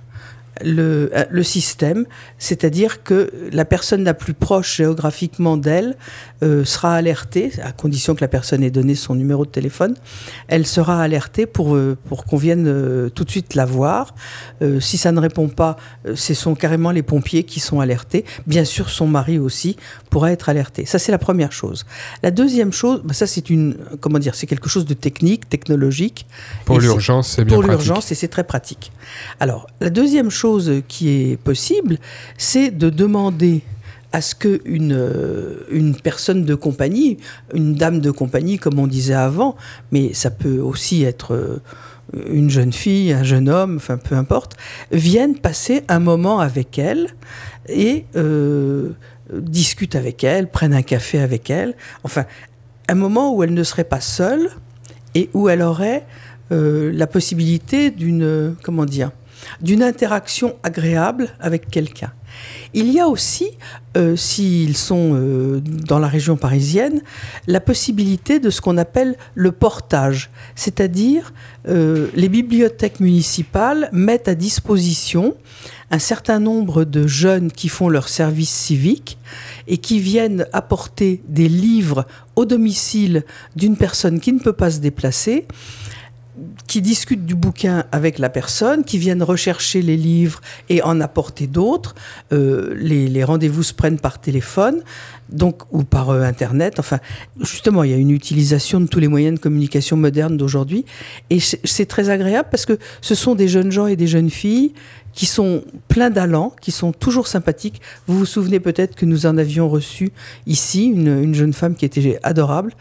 le, 0.63 1.11
euh, 1.13 1.25
le 1.29 1.43
système, 1.43 2.05
c'est-à-dire 2.37 3.03
que 3.03 3.31
la 3.51 3.65
personne 3.65 4.03
la 4.03 4.13
plus 4.13 4.33
proche 4.33 4.77
géographiquement 4.77 5.57
d'elle 5.57 5.95
euh, 6.41 6.63
sera 6.63 6.95
alertée, 6.95 7.51
à 7.61 7.73
condition 7.73 8.15
que 8.15 8.21
la 8.21 8.29
personne 8.29 8.63
ait 8.63 8.71
donné 8.71 8.95
son 8.95 9.13
numéro 9.13 9.45
de 9.45 9.49
téléphone, 9.49 9.95
elle 10.47 10.65
sera 10.65 11.01
alertée 11.01 11.45
pour, 11.45 11.75
euh, 11.75 11.97
pour 12.07 12.23
qu'on 12.23 12.37
vienne 12.37 12.65
euh, 12.67 13.09
tout 13.09 13.25
de 13.25 13.29
suite 13.29 13.55
la 13.55 13.65
voir. 13.65 14.15
Si 14.79 14.97
ça 14.97 15.11
ne 15.11 15.19
répond 15.19 15.47
pas, 15.47 15.77
ce 16.15 16.33
sont 16.33 16.53
carrément 16.55 16.91
les 16.91 17.03
pompiers 17.03 17.43
qui 17.43 17.59
sont 17.59 17.79
alertés. 17.79 18.25
Bien 18.45 18.65
sûr, 18.65 18.89
son 18.89 19.07
mari 19.07 19.39
aussi 19.39 19.77
pourra 20.09 20.31
être 20.31 20.49
alerté. 20.49 20.85
Ça, 20.85 20.99
c'est 20.99 21.11
la 21.11 21.17
première 21.17 21.51
chose. 21.51 21.85
La 22.23 22.31
deuxième 22.31 22.73
chose, 22.73 23.01
bah, 23.03 23.13
ça 23.13 23.27
c'est 23.27 23.49
une, 23.49 23.77
comment 23.99 24.19
dire, 24.19 24.35
c'est 24.35 24.47
quelque 24.47 24.69
chose 24.69 24.85
de 24.85 24.93
technique, 24.93 25.47
technologique. 25.49 26.25
Pour 26.65 26.79
l'urgence, 26.79 27.29
c'est 27.35 27.45
bien 27.45 27.55
pour 27.55 27.63
l'urgence 27.63 28.11
et 28.11 28.15
c'est 28.15 28.27
très 28.27 28.43
pratique. 28.43 28.91
Alors, 29.39 29.67
la 29.79 29.89
deuxième 29.89 30.29
chose 30.29 30.48
qui 30.87 31.09
est 31.09 31.37
possible, 31.37 31.97
c'est 32.37 32.71
de 32.71 32.89
demander 32.89 33.61
à 34.11 34.21
ce 34.21 34.33
que 34.33 34.61
une, 34.65 34.93
euh, 34.93 35.65
une 35.71 35.95
personne 35.95 36.43
de 36.43 36.55
compagnie, 36.55 37.17
une 37.53 37.75
dame 37.75 37.99
de 38.01 38.11
compagnie, 38.11 38.57
comme 38.57 38.79
on 38.79 38.87
disait 38.87 39.13
avant, 39.13 39.55
mais 39.91 40.13
ça 40.13 40.31
peut 40.31 40.59
aussi 40.59 41.03
être 41.03 41.35
euh, 41.35 41.61
une 42.31 42.49
jeune 42.49 42.73
fille, 42.73 43.13
un 43.13 43.23
jeune 43.23 43.49
homme, 43.49 43.75
enfin 43.75 43.97
peu 43.97 44.15
importe, 44.15 44.55
vienne 44.91 45.37
passer 45.37 45.83
un 45.89 45.99
moment 45.99 46.39
avec 46.39 46.79
elle 46.79 47.09
et 47.67 48.05
euh, 48.15 48.93
discute 49.31 49.95
avec 49.95 50.23
elle, 50.23 50.49
prenne 50.49 50.73
un 50.73 50.81
café 50.81 51.19
avec 51.19 51.49
elle. 51.49 51.75
Enfin, 52.03 52.25
un 52.87 52.95
moment 52.95 53.35
où 53.35 53.43
elle 53.43 53.53
ne 53.53 53.63
serait 53.63 53.83
pas 53.83 54.01
seule 54.01 54.49
et 55.13 55.29
où 55.33 55.49
elle 55.49 55.61
aurait 55.61 56.05
euh, 56.51 56.91
la 56.91 57.05
possibilité 57.05 57.91
d'une 57.91 58.55
comment 58.63 58.85
dire 58.85 59.11
d'une 59.61 59.83
interaction 59.83 60.55
agréable 60.63 61.29
avec 61.39 61.69
quelqu'un. 61.69 62.11
Il 62.73 62.91
y 62.91 62.99
a 62.99 63.07
aussi, 63.07 63.47
euh, 63.97 64.15
s'ils 64.15 64.77
sont 64.77 65.11
euh, 65.13 65.59
dans 65.61 65.99
la 65.99 66.07
région 66.07 66.37
parisienne, 66.37 67.01
la 67.47 67.59
possibilité 67.59 68.39
de 68.39 68.49
ce 68.49 68.61
qu'on 68.61 68.77
appelle 68.77 69.15
le 69.33 69.51
portage, 69.51 70.29
c'est-à-dire 70.55 71.33
euh, 71.67 72.07
les 72.13 72.29
bibliothèques 72.29 72.99
municipales 72.99 73.89
mettent 73.91 74.27
à 74.27 74.35
disposition 74.35 75.35
un 75.91 75.99
certain 75.99 76.39
nombre 76.39 76.83
de 76.83 77.07
jeunes 77.07 77.51
qui 77.51 77.67
font 77.67 77.89
leur 77.89 78.07
service 78.07 78.51
civique 78.51 79.17
et 79.67 79.77
qui 79.77 79.99
viennent 79.99 80.45
apporter 80.53 81.23
des 81.27 81.49
livres 81.49 82.05
au 82.35 82.45
domicile 82.45 83.23
d'une 83.55 83.75
personne 83.75 84.19
qui 84.19 84.31
ne 84.31 84.39
peut 84.39 84.53
pas 84.53 84.69
se 84.69 84.79
déplacer 84.79 85.47
qui 86.69 86.83
discutent 86.83 87.25
du 87.25 87.33
bouquin 87.33 87.85
avec 87.91 88.19
la 88.19 88.29
personne, 88.29 88.83
qui 88.83 88.99
viennent 88.99 89.23
rechercher 89.23 89.81
les 89.81 89.97
livres 89.97 90.39
et 90.69 90.83
en 90.83 91.01
apporter 91.01 91.47
d'autres. 91.47 91.95
Euh, 92.31 92.75
les 92.77 93.07
les 93.07 93.23
rendez-vous 93.23 93.63
se 93.63 93.73
prennent 93.73 93.99
par 93.99 94.21
téléphone, 94.21 94.83
donc 95.29 95.63
ou 95.71 95.83
par 95.83 96.11
euh, 96.11 96.21
internet. 96.21 96.79
Enfin, 96.79 96.99
justement, 97.39 97.83
il 97.83 97.89
y 97.89 97.93
a 97.95 97.97
une 97.97 98.11
utilisation 98.11 98.79
de 98.79 98.85
tous 98.85 98.99
les 98.99 99.07
moyens 99.07 99.39
de 99.39 99.41
communication 99.41 99.97
modernes 99.97 100.37
d'aujourd'hui, 100.37 100.85
et 101.31 101.39
c'est 101.39 101.59
c'est 101.63 101.87
très 101.87 102.11
agréable 102.11 102.49
parce 102.51 102.67
que 102.67 102.77
ce 103.01 103.15
sont 103.15 103.33
des 103.33 103.47
jeunes 103.47 103.71
gens 103.71 103.87
et 103.87 103.95
des 103.95 104.07
jeunes 104.07 104.29
filles 104.29 104.73
qui 105.13 105.25
sont 105.25 105.63
pleins 105.87 106.09
d'allant, 106.09 106.53
qui 106.61 106.71
sont 106.71 106.91
toujours 106.91 107.27
sympathiques. 107.27 107.81
Vous 108.07 108.17
vous 108.17 108.25
souvenez 108.25 108.59
peut-être 108.59 108.95
que 108.95 109.05
nous 109.05 109.25
en 109.25 109.37
avions 109.37 109.69
reçu 109.69 110.11
ici 110.47 110.85
une, 110.85 111.23
une 111.23 111.35
jeune 111.35 111.53
femme 111.53 111.75
qui 111.75 111.85
était 111.85 112.19
adorable. 112.23 112.73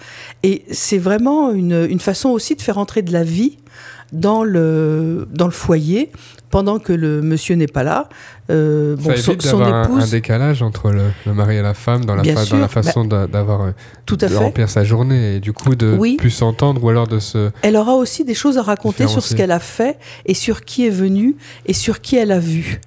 Et 0.42 0.64
c'est 0.70 0.98
vraiment 0.98 1.52
une, 1.52 1.86
une 1.88 2.00
façon 2.00 2.30
aussi 2.30 2.54
de 2.54 2.62
faire 2.62 2.78
entrer 2.78 3.02
de 3.02 3.12
la 3.12 3.24
vie 3.24 3.58
dans 4.12 4.42
le, 4.44 5.28
dans 5.32 5.44
le 5.46 5.50
foyer 5.52 6.10
pendant 6.50 6.78
que 6.78 6.94
le 6.94 7.20
monsieur 7.20 7.56
n'est 7.56 7.66
pas 7.66 7.82
là. 7.82 8.08
Euh, 8.50 8.96
bon, 8.96 9.14
son, 9.16 9.34
d'avoir 9.34 9.68
un- 9.68 9.82
un, 9.82 9.84
épouse, 9.84 10.10
décalage 10.10 10.62
entre 10.62 10.90
le, 10.90 11.02
le 11.26 11.34
mari 11.34 11.56
et 11.56 11.62
la 11.62 11.74
femme 11.74 12.06
dans 12.06 12.14
la, 12.14 12.22
Bien 12.22 12.34
fa- 12.34 12.44
sûr, 12.44 12.52
bah 12.52 12.56
dans 12.56 12.62
la 12.62 12.68
façon 12.68 13.04
d'a- 13.04 13.26
d'avoir 13.26 13.62
euh, 13.64 13.70
tout 14.06 14.16
à 14.22 14.26
de 14.26 14.32
fait. 14.32 14.38
remplir 14.38 14.70
sa 14.70 14.82
journée 14.82 15.36
et 15.36 15.40
du 15.40 15.52
coup 15.52 15.74
de 15.74 15.94
Oui. 15.98 16.16
plus 16.16 16.30
s'entendre 16.30 16.82
ou 16.82 16.88
alors 16.88 17.06
de 17.06 17.18
se 17.18 17.50
Elle 17.60 17.76
aura 17.76 17.94
aussi 17.96 18.24
des 18.24 18.32
choses 18.34 18.56
à 18.56 18.62
raconter 18.62 19.06
sur 19.08 19.22
ce 19.22 19.34
qu'elle 19.34 19.50
a 19.50 19.58
fait 19.58 19.98
et 20.24 20.32
sur 20.32 20.64
qui 20.64 20.86
est 20.86 20.90
venu 20.90 21.36
et 21.66 21.74
sur 21.74 22.00
qui 22.00 22.16
elle 22.16 22.32
a 22.32 22.38
vu. 22.40 22.80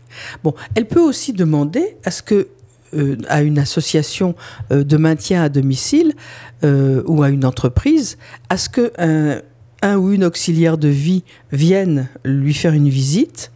Bon, 0.44 0.56
elle 0.74 0.88
peut 0.88 1.00
aussi 1.02 1.32
demander 1.32 1.98
à 2.04 2.10
ce 2.10 2.24
que 2.24 2.48
euh, 2.96 3.16
à 3.30 3.42
une 3.44 3.60
association 3.60 4.36
euh, 4.72 4.84
de 4.84 4.98
maintien 4.98 5.44
à 5.44 5.50
domicile 5.50 6.14
euh, 6.64 7.04
ou 7.06 7.22
à 7.24 7.30
une 7.30 7.46
entreprise, 7.46 8.18
à 8.50 8.58
ce 8.58 8.68
que 8.70 8.92
un, 8.98 9.40
un 9.82 9.98
ou 9.98 10.12
une 10.12 10.24
auxiliaire 10.24 10.78
de 10.78 10.88
vie 10.88 11.24
vienne 11.52 12.08
lui 12.24 12.54
faire 12.54 12.74
une 12.74 12.90
visite 12.90 13.52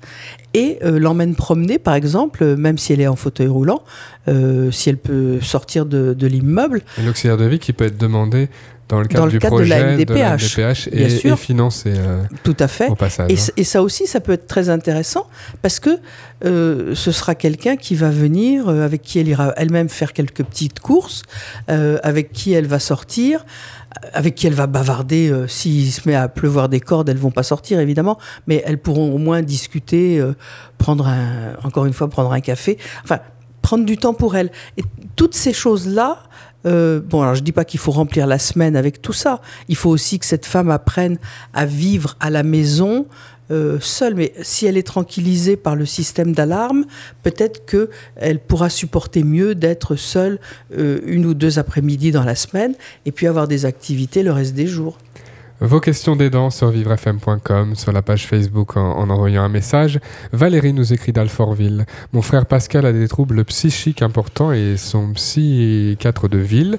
et 0.53 0.79
euh, 0.83 0.99
l'emmène 0.99 1.35
promener, 1.35 1.77
par 1.77 1.95
exemple, 1.95 2.55
même 2.55 2.77
si 2.77 2.93
elle 2.93 3.01
est 3.01 3.07
en 3.07 3.17
fauteuil 3.17 3.47
roulant, 3.47 3.83
euh, 4.29 4.71
si 4.71 4.89
elle 4.89 4.97
peut 4.97 5.39
sortir 5.41 5.85
de, 5.85 6.15
l'immeuble, 6.25 6.81
et 6.97 7.05
l'auxiliaire 7.05 7.37
de 7.37 7.45
vie 7.45 7.59
qui 7.59 7.73
peut 7.73 7.85
être 7.85 7.97
demandé 7.97 8.47
dans 8.87 8.99
le 8.99 9.07
cadre 9.07 9.21
Dans 9.21 9.25
le 9.25 9.31
du 9.31 9.39
cadre 9.39 9.55
de 9.55 9.63
projet 9.63 9.79
la 9.79 9.95
MDPH. 9.95 10.57
MDPH 10.57 10.89
Bien 10.89 11.05
et, 11.05 11.09
sûr. 11.09 11.33
et 11.33 11.37
financé 11.37 11.93
euh, 11.95 12.23
tout 12.43 12.55
à 12.59 12.67
fait. 12.67 12.87
au 12.89 12.95
passage. 12.95 13.31
Et, 13.31 13.35
hein. 13.35 13.63
ça 13.63 13.81
aussi, 13.81 14.05
ça 14.05 14.19
peut 14.19 14.33
être 14.33 14.47
très 14.47 14.69
intéressant 14.69 15.27
parce 15.61 15.79
que 15.79 15.97
euh, 16.45 16.93
ce 16.93 17.11
sera 17.11 17.33
quelqu'un 17.33 17.77
qui 17.77 17.95
va 17.95 18.09
venir, 18.09 18.69
euh, 18.69 18.85
avec 18.85 19.01
qui 19.01 19.19
elle 19.19 19.27
ira 19.27 19.53
elle-même 19.57 19.89
faire 19.89 20.13
quelques 20.13 20.43
petites 20.43 20.79
courses, 20.79 21.23
avec 21.67 22.31
qui 22.31 22.53
elle 22.53 22.67
va 22.67 22.79
sortir, 22.79 23.45
avec 24.13 24.35
qui 24.35 24.45
elle 24.45 24.53
va 24.53 24.67
bavarder. 24.67 25.45
S'il 25.47 25.91
se 25.91 26.07
met 26.07 26.15
à 26.15 26.27
pleuvoir 26.27 26.69
des 26.69 26.79
cordes, 26.79 27.09
elles 27.09 27.17
vont 27.17 27.31
pas 27.31 27.43
sortir 27.43 27.79
évidemment, 27.79 28.19
mais 28.47 28.61
elles 28.65 28.77
pourront 28.77 29.13
au 29.13 29.17
moins 29.17 29.41
discuter, 29.41 30.23
prendre 30.77 31.07
un, 31.07 31.55
encore 31.63 31.85
une 31.85 31.93
fois, 31.93 32.07
prendre 32.09 32.31
un 32.31 32.41
café. 32.41 32.77
Enfin, 33.03 33.19
prendre 33.61 33.85
du 33.85 33.97
temps 33.97 34.13
pour 34.13 34.35
elle. 34.35 34.51
Et 34.77 34.83
toutes 35.15 35.33
ces 35.33 35.53
choses-là. 35.53 36.19
Euh, 36.65 36.99
bon, 36.99 37.21
alors 37.21 37.35
je 37.35 37.43
dis 37.43 37.51
pas 37.51 37.65
qu'il 37.65 37.79
faut 37.79 37.91
remplir 37.91 38.27
la 38.27 38.39
semaine 38.39 38.75
avec 38.75 39.01
tout 39.01 39.13
ça. 39.13 39.41
Il 39.67 39.75
faut 39.75 39.89
aussi 39.89 40.19
que 40.19 40.25
cette 40.25 40.45
femme 40.45 40.71
apprenne 40.71 41.17
à 41.53 41.65
vivre 41.65 42.15
à 42.19 42.29
la 42.29 42.43
maison 42.43 43.05
euh, 43.51 43.77
seule. 43.79 44.15
Mais 44.15 44.33
si 44.41 44.65
elle 44.65 44.77
est 44.77 44.87
tranquillisée 44.87 45.55
par 45.55 45.75
le 45.75 45.85
système 45.85 46.33
d'alarme, 46.33 46.85
peut-être 47.21 47.65
que 47.65 47.89
elle 48.15 48.39
pourra 48.39 48.69
supporter 48.69 49.23
mieux 49.23 49.53
d'être 49.53 49.95
seule 49.95 50.39
euh, 50.77 50.99
une 51.05 51.25
ou 51.25 51.33
deux 51.33 51.59
après-midi 51.59 52.11
dans 52.11 52.23
la 52.23 52.35
semaine 52.35 52.73
et 53.05 53.11
puis 53.11 53.27
avoir 53.27 53.47
des 53.47 53.65
activités 53.65 54.23
le 54.23 54.31
reste 54.31 54.55
des 54.55 54.67
jours. 54.67 54.97
Vos 55.61 55.79
questions 55.79 56.17
d'aidants 56.17 56.49
sur 56.49 56.69
vivrefm.com, 56.69 57.75
sur 57.75 57.93
la 57.93 58.01
page 58.01 58.27
Facebook 58.27 58.75
en, 58.75 58.97
en 58.97 59.09
envoyant 59.09 59.41
un 59.41 59.49
message. 59.49 60.01
Valérie 60.33 60.73
nous 60.73 60.91
écrit 60.91 61.13
d'Alfortville. 61.13 61.85
Mon 62.11 62.21
frère 62.21 62.45
Pascal 62.45 62.85
a 62.85 62.91
des 62.91 63.07
troubles 63.07 63.45
psychiques 63.45 64.01
importants 64.01 64.51
et 64.51 64.75
son 64.75 65.13
psychiatre 65.13 66.27
de 66.27 66.39
ville, 66.39 66.77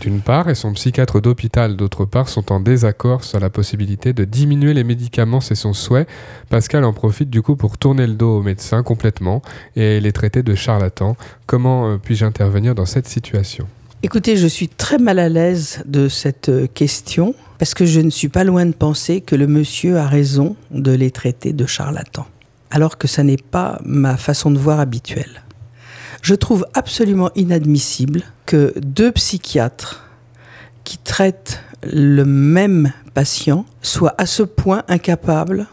d'une 0.00 0.20
part, 0.20 0.50
et 0.50 0.56
son 0.56 0.72
psychiatre 0.72 1.20
d'hôpital, 1.20 1.76
d'autre 1.76 2.06
part, 2.06 2.28
sont 2.28 2.50
en 2.50 2.58
désaccord 2.58 3.22
sur 3.22 3.38
la 3.38 3.50
possibilité 3.50 4.12
de 4.12 4.24
diminuer 4.24 4.74
les 4.74 4.84
médicaments, 4.84 5.40
c'est 5.40 5.54
son 5.54 5.72
souhait. 5.72 6.08
Pascal 6.50 6.84
en 6.84 6.92
profite 6.92 7.30
du 7.30 7.40
coup 7.40 7.54
pour 7.54 7.78
tourner 7.78 8.08
le 8.08 8.14
dos 8.14 8.38
au 8.38 8.42
médecin 8.42 8.82
complètement 8.82 9.42
et 9.76 10.00
les 10.00 10.12
traiter 10.12 10.42
de 10.42 10.56
charlatans. 10.56 11.16
Comment 11.46 11.88
euh, 11.88 11.98
puis-je 11.98 12.24
intervenir 12.24 12.74
dans 12.74 12.84
cette 12.84 13.06
situation? 13.06 13.68
Écoutez, 14.04 14.36
je 14.36 14.46
suis 14.46 14.68
très 14.68 14.98
mal 14.98 15.18
à 15.18 15.28
l'aise 15.28 15.82
de 15.84 16.08
cette 16.08 16.50
euh, 16.50 16.68
question 16.68 17.34
parce 17.58 17.74
que 17.74 17.84
je 17.84 17.98
ne 17.98 18.10
suis 18.10 18.28
pas 18.28 18.44
loin 18.44 18.64
de 18.64 18.72
penser 18.72 19.20
que 19.20 19.34
le 19.34 19.48
monsieur 19.48 19.98
a 19.98 20.06
raison 20.06 20.54
de 20.70 20.92
les 20.92 21.10
traiter 21.10 21.52
de 21.52 21.66
charlatans, 21.66 22.28
alors 22.70 22.96
que 22.96 23.08
ça 23.08 23.24
n'est 23.24 23.36
pas 23.36 23.80
ma 23.84 24.16
façon 24.16 24.52
de 24.52 24.58
voir 24.58 24.78
habituelle. 24.78 25.42
Je 26.22 26.36
trouve 26.36 26.64
absolument 26.74 27.32
inadmissible 27.34 28.22
que 28.46 28.72
deux 28.78 29.10
psychiatres 29.10 30.04
qui 30.84 30.98
traitent 30.98 31.60
le 31.82 32.22
même 32.24 32.92
patient 33.14 33.66
soient 33.82 34.14
à 34.16 34.26
ce 34.26 34.44
point 34.44 34.84
incapables 34.86 35.66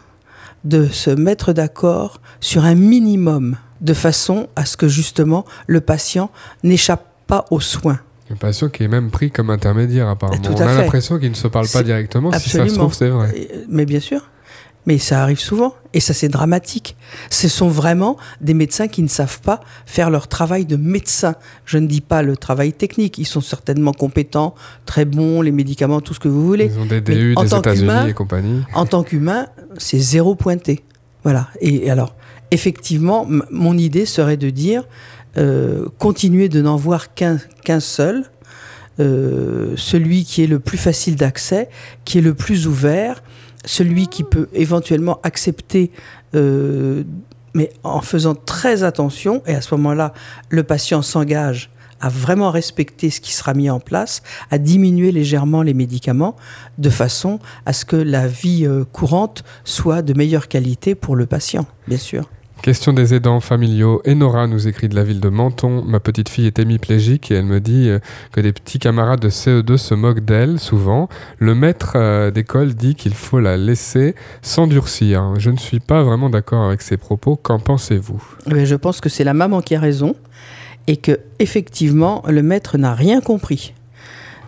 de 0.64 0.88
se 0.88 1.10
mettre 1.10 1.52
d'accord 1.52 2.20
sur 2.40 2.64
un 2.64 2.74
minimum 2.74 3.56
de 3.82 3.94
façon 3.94 4.48
à 4.56 4.64
ce 4.64 4.76
que 4.76 4.88
justement 4.88 5.44
le 5.68 5.80
patient 5.80 6.32
n'échappe 6.64 7.06
pas 7.28 7.44
aux 7.52 7.60
soins. 7.60 8.00
Le 8.30 8.36
patient 8.36 8.68
qui 8.68 8.82
est 8.82 8.88
même 8.88 9.10
pris 9.10 9.30
comme 9.30 9.50
intermédiaire 9.50 10.08
apparemment. 10.08 10.42
Tout 10.42 10.52
à 10.54 10.64
On 10.66 10.68
a 10.68 10.74
l'impression 10.82 11.18
qu'il 11.18 11.30
ne 11.30 11.34
se 11.36 11.48
parle 11.48 11.68
pas 11.68 11.82
directement. 11.82 12.32
Si 12.32 12.40
ça 12.40 12.44
se 12.44 12.58
Absolument. 12.58 12.76
trouve, 12.78 12.94
c'est 12.94 13.08
vrai. 13.08 13.32
Euh, 13.36 13.64
Mais 13.68 13.86
bien 13.86 14.00
sûr. 14.00 14.28
Mais 14.86 14.98
ça 14.98 15.20
arrive 15.22 15.40
souvent. 15.40 15.74
Et 15.94 16.00
ça, 16.00 16.14
c'est 16.14 16.28
dramatique. 16.28 16.96
Ce 17.28 17.48
sont 17.48 17.68
vraiment 17.68 18.16
des 18.40 18.54
médecins 18.54 18.86
qui 18.86 19.02
ne 19.02 19.08
savent 19.08 19.40
pas 19.40 19.60
faire 19.84 20.10
leur 20.10 20.28
travail 20.28 20.64
de 20.64 20.76
médecin. 20.76 21.34
Je 21.64 21.78
ne 21.78 21.88
dis 21.88 22.00
pas 22.00 22.22
le 22.22 22.36
travail 22.36 22.72
technique. 22.72 23.18
Ils 23.18 23.26
sont 23.26 23.40
certainement 23.40 23.92
compétents, 23.92 24.54
très 24.84 25.04
bons, 25.04 25.42
les 25.42 25.50
médicaments, 25.50 26.00
tout 26.00 26.14
ce 26.14 26.20
que 26.20 26.28
vous 26.28 26.46
voulez. 26.46 26.70
Ils 26.72 26.78
ont 26.78 26.86
des 26.86 27.00
DU 27.00 27.34
en 27.36 27.42
des 27.42 27.54
États-Unis 27.54 28.10
et 28.10 28.12
compagnie. 28.12 28.62
En 28.74 28.86
tant 28.86 29.02
qu'humain, 29.02 29.48
c'est 29.76 29.98
zéro 29.98 30.36
pointé. 30.36 30.84
Voilà. 31.24 31.48
Et 31.60 31.90
alors, 31.90 32.14
effectivement, 32.52 33.26
mon 33.50 33.76
idée 33.76 34.06
serait 34.06 34.36
de 34.36 34.50
dire 34.50 34.84
euh, 35.38 35.86
continuer 35.98 36.48
de 36.48 36.62
n'en 36.62 36.76
voir 36.76 37.14
qu'un 37.14 37.80
seul, 37.80 38.24
euh, 39.00 39.74
celui 39.76 40.24
qui 40.24 40.42
est 40.42 40.46
le 40.46 40.60
plus 40.60 40.78
facile 40.78 41.16
d'accès, 41.16 41.68
qui 42.04 42.18
est 42.18 42.22
le 42.22 42.32
plus 42.32 42.66
ouvert, 42.66 43.22
celui 43.64 44.08
qui 44.08 44.24
peut 44.24 44.48
éventuellement 44.54 45.20
accepter, 45.22 45.90
euh, 46.34 47.04
mais 47.52 47.70
en 47.82 48.00
faisant 48.00 48.34
très 48.34 48.82
attention, 48.82 49.42
et 49.46 49.54
à 49.54 49.60
ce 49.60 49.74
moment-là, 49.74 50.14
le 50.48 50.62
patient 50.62 51.02
s'engage 51.02 51.70
à 52.00 52.08
vraiment 52.08 52.50
respecter 52.50 53.10
ce 53.10 53.20
qui 53.20 53.34
sera 53.34 53.52
mis 53.52 53.68
en 53.68 53.80
place, 53.80 54.22
à 54.50 54.58
diminuer 54.58 55.12
légèrement 55.12 55.62
les 55.62 55.74
médicaments, 55.74 56.36
de 56.78 56.90
façon 56.90 57.40
à 57.66 57.72
ce 57.72 57.84
que 57.84 57.96
la 57.96 58.26
vie 58.26 58.68
courante 58.92 59.44
soit 59.64 60.02
de 60.02 60.12
meilleure 60.12 60.48
qualité 60.48 60.94
pour 60.94 61.16
le 61.16 61.24
patient, 61.26 61.66
bien 61.88 61.98
sûr. 61.98 62.28
Question 62.66 62.92
des 62.92 63.14
aidants 63.14 63.38
familiaux. 63.38 64.02
Enora 64.08 64.48
nous 64.48 64.66
écrit 64.66 64.88
de 64.88 64.96
la 64.96 65.04
ville 65.04 65.20
de 65.20 65.28
Menton. 65.28 65.84
Ma 65.86 66.00
petite 66.00 66.28
fille 66.28 66.48
est 66.48 66.58
hémiplégique 66.58 67.30
et 67.30 67.34
elle 67.34 67.44
me 67.44 67.60
dit 67.60 67.88
euh, 67.88 68.00
que 68.32 68.40
des 68.40 68.52
petits 68.52 68.80
camarades 68.80 69.20
de 69.20 69.30
CE2 69.30 69.76
se 69.76 69.94
moquent 69.94 70.24
d'elle 70.24 70.58
souvent. 70.58 71.08
Le 71.38 71.54
maître 71.54 71.92
euh, 71.94 72.32
d'école 72.32 72.74
dit 72.74 72.96
qu'il 72.96 73.14
faut 73.14 73.38
la 73.38 73.56
laisser 73.56 74.16
s'endurcir. 74.42 75.34
Je 75.38 75.50
ne 75.50 75.58
suis 75.58 75.78
pas 75.78 76.02
vraiment 76.02 76.28
d'accord 76.28 76.64
avec 76.64 76.82
ces 76.82 76.96
propos. 76.96 77.36
Qu'en 77.36 77.60
pensez-vous? 77.60 78.20
Je 78.48 78.74
pense 78.74 79.00
que 79.00 79.08
c'est 79.08 79.22
la 79.22 79.32
maman 79.32 79.60
qui 79.60 79.76
a 79.76 79.80
raison 79.80 80.16
et 80.88 80.96
que 80.96 81.20
effectivement 81.38 82.24
le 82.26 82.42
maître 82.42 82.78
n'a 82.78 82.94
rien 82.94 83.20
compris. 83.20 83.74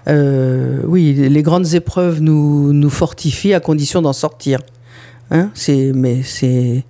Euh, 0.08 0.80
oui, 0.86 1.12
les 1.12 1.42
grandes 1.44 1.72
épreuves 1.74 2.20
nous, 2.20 2.72
nous 2.72 2.90
fortifient 2.90 3.54
à 3.54 3.60
condition 3.60 4.02
d'en 4.02 4.12
sortir. 4.12 4.58
Hein 5.30 5.52
mais 5.94 6.24
c'est, 6.24 6.84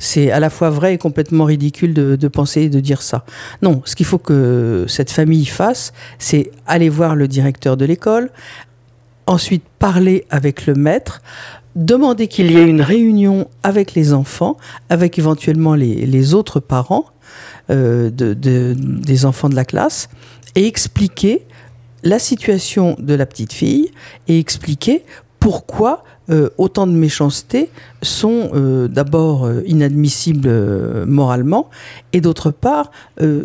c'est 0.00 0.32
à 0.32 0.40
la 0.40 0.50
fois 0.50 0.70
vrai 0.70 0.94
et 0.94 0.98
complètement 0.98 1.44
ridicule 1.44 1.94
de, 1.94 2.28
penser 2.28 2.62
et 2.62 2.68
de 2.68 2.80
dire 2.80 3.02
ça. 3.02 3.24
Non, 3.62 3.82
ce 3.84 3.94
qu'il 3.94 4.06
faut 4.06 4.18
que 4.18 4.86
cette 4.88 5.12
famille 5.12 5.44
fasse, 5.46 5.92
c'est 6.18 6.50
aller 6.66 6.88
voir 6.88 7.14
le 7.14 7.28
directeur 7.28 7.76
de 7.76 7.84
l'école, 7.84 8.30
ensuite 9.26 9.62
parler 9.78 10.24
avec 10.30 10.66
le 10.66 10.74
maître, 10.74 11.20
demander 11.76 12.26
qu'il 12.28 12.50
y 12.50 12.56
ait 12.56 12.66
une 12.66 12.80
réunion 12.80 13.46
avec 13.62 13.94
les 13.94 14.12
enfants, 14.12 14.56
avec 14.88 15.18
éventuellement 15.18 15.74
les, 15.74 16.34
autres 16.34 16.60
parents 16.60 17.04
euh, 17.70 18.10
de, 18.10 18.32
de- 18.34 18.74
des 18.76 19.26
enfants 19.26 19.50
de 19.50 19.54
la 19.54 19.66
classe, 19.66 20.08
et 20.54 20.66
expliquer 20.66 21.46
la 22.02 22.18
situation 22.18 22.96
de 22.98 23.14
la 23.14 23.26
petite 23.26 23.52
fille 23.52 23.90
et 24.28 24.38
expliquer 24.38 25.04
pourquoi 25.38 26.04
euh, 26.30 26.50
autant 26.58 26.86
de 26.86 26.92
méchanceté 26.92 27.70
sont 28.02 28.50
euh, 28.54 28.88
d'abord 28.88 29.44
euh, 29.44 29.62
inadmissibles 29.66 30.50
moralement 31.06 31.70
et 32.12 32.20
d'autre 32.20 32.50
part 32.50 32.90
ne, 33.20 33.42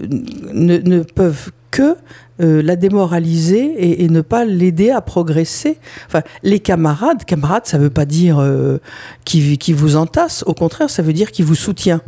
ne 0.54 1.04
peuvent 1.04 1.52
que 1.72 1.98
euh, 2.42 2.62
la 2.62 2.76
démoraliser 2.76 3.64
et, 3.64 4.04
et 4.04 4.10
ne 4.10 4.20
pas 4.20 4.44
l'aider 4.44 4.92
à 4.92 5.00
progresser. 5.00 5.78
Enfin, 6.08 6.22
les 6.44 6.60
camarades, 6.60 7.24
camarades, 7.24 7.66
ça 7.66 7.78
veut 7.78 7.90
pas 7.90 8.06
dire 8.06 8.40
euh, 8.40 8.78
qui, 9.24 9.58
qui 9.58 9.72
vous 9.72 9.96
entasse, 9.96 10.44
au 10.46 10.54
contraire, 10.54 10.90
ça 10.90 11.02
veut 11.02 11.14
dire 11.14 11.32
qui 11.32 11.44
vous 11.44 11.56
soutient. 11.56 12.02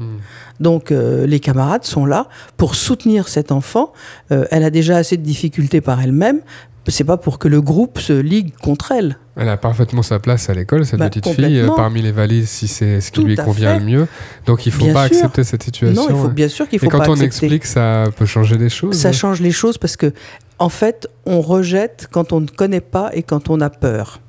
Donc 0.60 0.92
euh, 0.92 1.26
les 1.26 1.40
camarades 1.40 1.86
sont 1.86 2.06
là 2.06 2.28
pour 2.58 2.76
soutenir 2.76 3.28
cet 3.30 3.52
enfant. 3.52 3.94
Elle 4.30 4.64
a 4.64 4.70
déjà 4.70 4.98
assez 4.98 5.16
de 5.16 5.24
difficultés 5.24 5.82
par 5.82 6.02
elle-même. 6.02 6.42
C'est 6.90 7.04
pas 7.04 7.18
pour 7.18 7.38
que 7.40 7.48
le 7.48 7.62
groupe 7.62 8.00
se 8.00 8.14
ligue 8.14 8.56
contre 8.58 8.92
elle. 8.92 9.18
Elle 9.36 9.50
a 9.50 9.58
parfaitement 9.58 10.02
sa 10.02 10.20
place 10.20 10.50
à 10.50 10.54
l'école, 10.54 10.86
cette 10.86 11.00
Bah, 11.00 11.10
petite 11.10 11.28
fille, 11.28 11.60
euh, 11.60 11.68
parmi 11.76 12.02
les 12.02 12.12
valises, 12.12 12.50
si 12.50 12.68
c'est 12.68 13.02
ce 13.02 13.12
qui 13.12 13.20
Tout 13.22 13.26
lui 13.28 13.36
convient 13.36 13.74
fait. 13.76 13.80
le 13.80 13.86
mieux. 13.86 14.08
Donc 14.46 14.66
il 14.66 14.72
faut 14.72 14.84
Bien 14.86 14.94
pas 14.94 15.08
sûr. 15.08 15.18
accepter 15.18 15.44
cette 15.44 15.64
situation. 15.64 16.02
non, 16.02 16.10
il 16.10 16.16
faut 16.16 16.28
ouais. 16.28 16.34
bien 16.34 16.48
sûr 16.48 16.68
qu'il 16.68 16.80
faut 16.80 16.86
Et 16.86 16.90
quand 16.90 17.00
pas 17.00 17.10
on 17.10 17.14
accepter. 17.14 17.26
explique, 17.46 17.66
ça 17.66 18.06
peut 18.16 18.26
changer 18.26 18.58
des 18.58 18.70
choses. 18.70 18.96
Ça 18.96 19.10
hein. 19.10 19.12
change 19.12 19.42
les 19.42 19.52
choses 19.52 19.78
parce 19.78 19.96
que, 19.98 20.12
en 20.60 20.70
fait, 20.70 21.08
on 21.26 21.42
rejette 21.42 22.08
quand 22.12 22.34
on 22.34 22.40
ne 22.42 22.48
connaît 22.48 22.82
pas 22.82 23.12
et 23.14 23.22
quand 23.22 23.50
on 23.50 23.60
a 23.62 23.70
peur. 23.70 24.20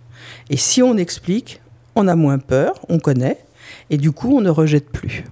Et 0.51 0.57
si 0.57 0.83
on 0.83 0.97
explique, 0.97 1.61
on 1.95 2.07
a 2.09 2.17
moins 2.17 2.39
peur, 2.39 2.75
on 2.89 2.99
connaît, 2.99 3.39
et 3.91 3.97
du 3.97 4.13
coup, 4.13 4.37
on 4.37 4.41
ne 4.41 4.51
rejette 4.51 4.91
plus. 4.91 5.25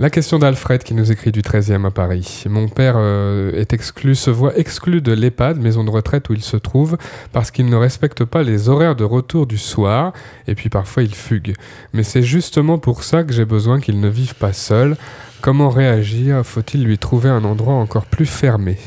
La 0.00 0.08
question 0.08 0.38
d'Alfred 0.38 0.82
qui 0.82 0.94
nous 0.94 1.12
écrit 1.12 1.30
du 1.30 1.42
13e 1.42 1.86
à 1.86 1.90
Paris. 1.90 2.44
Mon 2.48 2.68
père 2.68 2.94
euh, 2.96 3.52
est 3.52 3.74
exclu, 3.74 4.14
se 4.14 4.30
voit 4.30 4.58
exclu 4.58 5.02
de 5.02 5.12
l'EHPAD, 5.12 5.58
maison 5.58 5.84
de 5.84 5.90
retraite 5.90 6.30
où 6.30 6.32
il 6.32 6.40
se 6.40 6.56
trouve, 6.56 6.96
parce 7.32 7.50
qu'il 7.50 7.66
ne 7.66 7.76
respecte 7.76 8.24
pas 8.24 8.42
les 8.42 8.70
horaires 8.70 8.96
de 8.96 9.04
retour 9.04 9.46
du 9.46 9.58
soir, 9.58 10.14
et 10.48 10.54
puis 10.54 10.70
parfois 10.70 11.02
il 11.02 11.14
fugue. 11.14 11.52
Mais 11.92 12.02
c'est 12.02 12.22
justement 12.22 12.78
pour 12.78 13.04
ça 13.04 13.24
que 13.24 13.34
j'ai 13.34 13.44
besoin 13.44 13.78
qu'il 13.78 14.00
ne 14.00 14.08
vive 14.08 14.34
pas 14.36 14.54
seul. 14.54 14.96
Comment 15.42 15.68
réagir? 15.68 16.46
Faut-il 16.46 16.82
lui 16.82 16.96
trouver 16.96 17.28
un 17.28 17.44
endroit 17.44 17.74
encore 17.74 18.06
plus 18.06 18.24
fermé? 18.24 18.78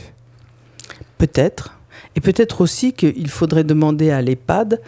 Peut-être. 1.20 1.78
Et 2.16 2.22
peut-être 2.22 2.60
aussi 2.60 2.92
qu'il 2.92 3.30
faudrait 3.30 3.64
demander 3.64 4.10
à 4.10 4.24
l'EHPAD 4.24 4.82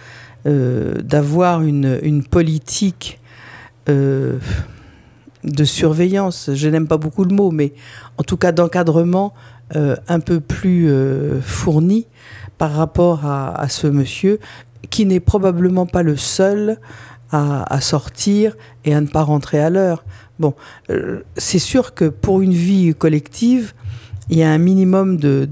euh, 0.47 0.95
d'avoir 1.03 1.61
une, 1.61 2.23
politique 2.23 3.19
euh, 3.89 4.39
de 5.45 5.63
surveillance. 5.63 6.49
Je 6.53 6.67
n'aime 6.69 6.87
pas 6.87 6.97
beaucoup 6.97 7.23
le 7.23 7.33
mot, 7.33 7.51
mais 7.51 7.73
en 8.17 8.23
tout 8.23 8.37
cas 8.37 8.51
d'encadrement 8.51 9.33
euh, 9.75 9.95
un 10.07 10.19
peu 10.19 10.39
plus 10.39 10.89
euh, 10.89 11.41
fourni 11.41 12.07
par 12.57 12.71
rapport 12.71 13.25
à, 13.25 13.67
ce 13.67 13.87
monsieur 13.87 14.39
qui 14.89 15.05
n'est 15.05 15.19
probablement 15.19 15.85
pas 15.85 16.03
le 16.03 16.15
seul 16.15 16.77
à, 17.31 17.81
sortir 17.81 18.55
et 18.85 18.95
à 18.95 19.01
ne 19.01 19.07
pas 19.07 19.23
rentrer 19.23 19.59
à 19.59 19.69
l'heure. 19.69 20.05
Bon, 20.39 20.53
euh, 20.89 21.23
c'est 21.35 21.59
sûr 21.59 21.93
que 21.93 22.05
pour 22.05 22.41
une 22.41 22.53
vie 22.53 22.93
collective, 22.95 23.73
il 24.29 24.37
y 24.37 24.43
a 24.43 24.49
un 24.49 24.57
minimum 24.57 25.17
de, 25.17 25.45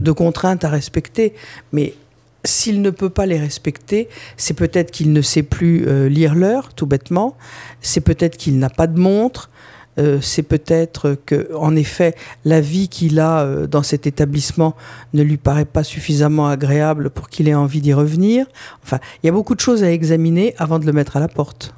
de 0.00 0.12
contraintes 0.12 0.64
à 0.64 0.68
respecter, 0.68 1.32
mais 1.72 1.94
s'il 2.44 2.82
ne 2.82 2.90
peut 2.90 3.10
pas 3.10 3.26
les 3.26 3.38
respecter, 3.38 4.08
c'est 4.36 4.54
peut-être 4.54 4.90
qu'il 4.90 5.12
ne 5.12 5.22
sait 5.22 5.42
plus 5.42 5.86
euh, 5.86 6.08
lire 6.08 6.34
l'heure, 6.34 6.72
tout 6.74 6.86
bêtement, 6.86 7.36
c'est 7.80 8.00
peut-être 8.00 8.36
qu'il 8.36 8.58
n'a 8.58 8.70
pas 8.70 8.86
de 8.86 8.98
montre, 8.98 9.50
euh, 9.98 10.20
c'est 10.20 10.44
peut-être 10.44 11.16
que, 11.26 11.52
en 11.54 11.74
effet, 11.74 12.14
la 12.44 12.60
vie 12.60 12.88
qu'il 12.88 13.18
a 13.18 13.40
euh, 13.40 13.66
dans 13.66 13.82
cet 13.82 14.06
établissement 14.06 14.76
ne 15.12 15.22
lui 15.22 15.36
paraît 15.36 15.64
pas 15.64 15.82
suffisamment 15.82 16.48
agréable 16.48 17.10
pour 17.10 17.28
qu'il 17.28 17.48
ait 17.48 17.54
envie 17.54 17.80
d'y 17.80 17.92
revenir. 17.92 18.46
Enfin, 18.84 19.00
il 19.22 19.26
y 19.26 19.28
a 19.28 19.32
beaucoup 19.32 19.56
de 19.56 19.60
choses 19.60 19.82
à 19.82 19.90
examiner 19.90 20.54
avant 20.58 20.78
de 20.78 20.86
le 20.86 20.92
mettre 20.92 21.16
à 21.16 21.20
la 21.20 21.28
porte. 21.28 21.74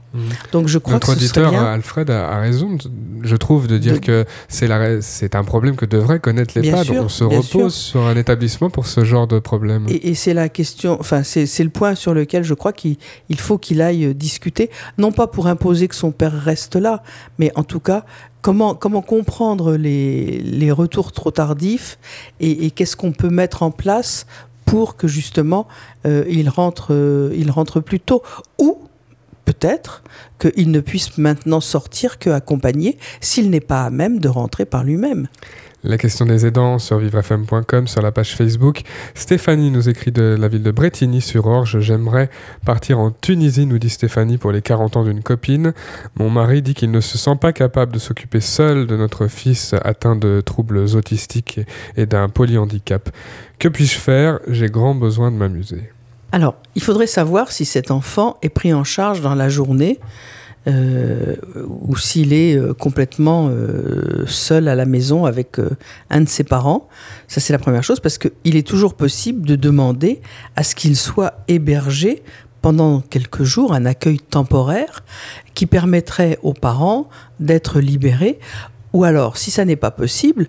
Donc 0.52 0.66
je 0.66 0.78
crois 0.78 0.94
Notre 0.94 1.06
que 1.14 1.20
ce 1.20 1.24
auditeur, 1.24 1.50
bien. 1.50 1.64
Alfred, 1.64 2.10
a, 2.10 2.30
a 2.30 2.40
raison, 2.40 2.76
je 3.22 3.36
trouve, 3.36 3.68
de 3.68 3.78
dire 3.78 3.94
De- 3.94 3.98
que 4.00 4.24
c'est 4.48 4.66
la- 4.66 5.00
c'est 5.00 5.34
un 5.36 5.44
problème 5.44 5.76
que 5.76 5.84
devrait 5.86 6.18
connaître 6.18 6.58
l'EHPAD. 6.58 6.84
sûr, 6.86 7.02
On 7.04 7.08
se 7.08 7.22
repose 7.24 7.74
sur 7.74 8.02
un 8.06 8.16
établissement 8.16 8.70
pour 8.70 8.86
ce 8.86 9.04
genre 9.04 9.26
de 9.28 9.38
problème. 9.38 9.86
Et, 9.88 10.10
et 10.10 10.14
c'est 10.14 10.34
la 10.34 10.48
question, 10.48 10.96
enfin 10.98 11.22
c'est 11.22 11.46
le 11.62 11.70
point 11.70 11.94
sur 11.94 12.12
lequel 12.12 12.42
je 12.42 12.54
crois 12.54 12.72
qu'il 12.72 12.96
il 13.28 13.38
faut 13.38 13.56
qu'il 13.58 13.80
aille 13.82 14.06
euh, 14.06 14.14
discuter, 14.14 14.70
non 14.98 15.12
pas 15.12 15.26
pour 15.28 15.46
imposer 15.46 15.86
que 15.86 15.94
son 15.94 16.10
père 16.10 16.32
reste 16.32 16.74
là, 16.76 17.02
mais 17.38 17.52
en 17.54 17.62
tout 17.62 17.80
cas 17.80 18.04
comment 18.42 18.74
comment 18.74 19.02
comprendre 19.02 19.76
les, 19.76 20.38
les 20.40 20.72
retours 20.72 21.12
trop 21.12 21.30
tardifs 21.30 21.98
et, 22.40 22.66
et 22.66 22.70
qu'est-ce 22.72 22.96
qu'on 22.96 23.12
peut 23.12 23.28
mettre 23.30 23.62
en 23.62 23.70
place 23.70 24.26
pour 24.64 24.96
que 24.96 25.06
justement 25.08 25.68
euh, 26.06 26.24
il 26.28 26.48
rentre 26.48 26.88
euh, 26.90 27.32
il 27.36 27.50
rentre 27.50 27.80
plus 27.80 28.00
tôt 28.00 28.22
ou 28.58 28.78
peut-être 29.44 30.02
qu'il 30.38 30.70
ne 30.70 30.80
puisse 30.80 31.18
maintenant 31.18 31.60
sortir 31.60 32.18
que 32.18 32.30
accompagné 32.30 32.98
s'il 33.20 33.50
n'est 33.50 33.60
pas 33.60 33.84
à 33.84 33.90
même 33.90 34.18
de 34.18 34.28
rentrer 34.28 34.64
par 34.64 34.84
lui-même. 34.84 35.28
La 35.82 35.96
question 35.96 36.26
des 36.26 36.44
aidants 36.44 36.78
sur 36.78 36.98
vivrefm.com, 36.98 37.86
sur 37.86 38.02
la 38.02 38.12
page 38.12 38.36
Facebook. 38.36 38.82
Stéphanie 39.14 39.70
nous 39.70 39.88
écrit 39.88 40.12
de 40.12 40.36
la 40.38 40.46
ville 40.46 40.62
de 40.62 40.70
Bretigny-sur-Orge. 40.70 41.80
J'aimerais 41.80 42.28
partir 42.66 42.98
en 42.98 43.10
Tunisie, 43.10 43.64
nous 43.64 43.78
dit 43.78 43.88
Stéphanie, 43.88 44.36
pour 44.36 44.52
les 44.52 44.60
40 44.60 44.98
ans 44.98 45.04
d'une 45.04 45.22
copine. 45.22 45.72
Mon 46.16 46.28
mari 46.28 46.60
dit 46.60 46.74
qu'il 46.74 46.90
ne 46.90 47.00
se 47.00 47.16
sent 47.16 47.36
pas 47.40 47.54
capable 47.54 47.92
de 47.92 47.98
s'occuper 47.98 48.40
seul 48.40 48.86
de 48.86 48.94
notre 48.94 49.26
fils 49.26 49.74
atteint 49.82 50.16
de 50.16 50.42
troubles 50.42 50.80
autistiques 50.96 51.60
et, 51.96 52.04
d'un 52.04 52.28
polyhandicap. 52.28 53.08
Que 53.58 53.68
puis-je 53.68 53.96
faire? 53.96 54.38
J'ai 54.48 54.68
grand 54.68 54.94
besoin 54.94 55.30
de 55.30 55.36
m'amuser. 55.36 55.90
Alors, 56.32 56.56
il 56.74 56.82
faudrait 56.82 57.06
savoir 57.06 57.50
si 57.50 57.64
cet 57.64 57.90
enfant 57.90 58.36
est 58.42 58.48
pris 58.48 58.72
en 58.72 58.84
charge 58.84 59.20
dans 59.20 59.34
la 59.34 59.48
journée 59.48 59.98
euh, 60.66 61.36
ou 61.66 61.96
s'il 61.96 62.34
est 62.34 62.54
euh, 62.54 62.74
complètement 62.74 63.48
euh, 63.48 64.26
seul 64.26 64.68
à 64.68 64.74
la 64.74 64.84
maison 64.84 65.24
avec 65.24 65.56
un 66.10 66.20
de 66.20 66.28
ses 66.28 66.44
parents. 66.44 66.88
Ça, 67.28 67.40
c'est 67.40 67.52
la 67.52 67.58
première 67.58 67.82
chose, 67.82 68.00
parce 68.00 68.18
qu'il 68.18 68.56
est 68.56 68.66
toujours 68.66 68.94
possible 68.94 69.46
de 69.46 69.56
demander 69.56 70.20
à 70.56 70.62
ce 70.62 70.74
qu'il 70.74 70.96
soit 70.96 71.34
hébergé 71.48 72.22
pendant 72.60 73.00
quelques 73.00 73.42
jours, 73.42 73.72
un 73.72 73.86
accueil 73.86 74.18
temporaire 74.18 75.02
qui 75.54 75.64
permettrait 75.64 76.38
aux 76.42 76.52
parents 76.52 77.08
d'être 77.40 77.80
libérés. 77.80 78.38
Ou 78.92 79.04
alors, 79.04 79.38
si 79.38 79.50
ça 79.50 79.64
n'est 79.64 79.76
pas 79.76 79.90
possible, 79.90 80.46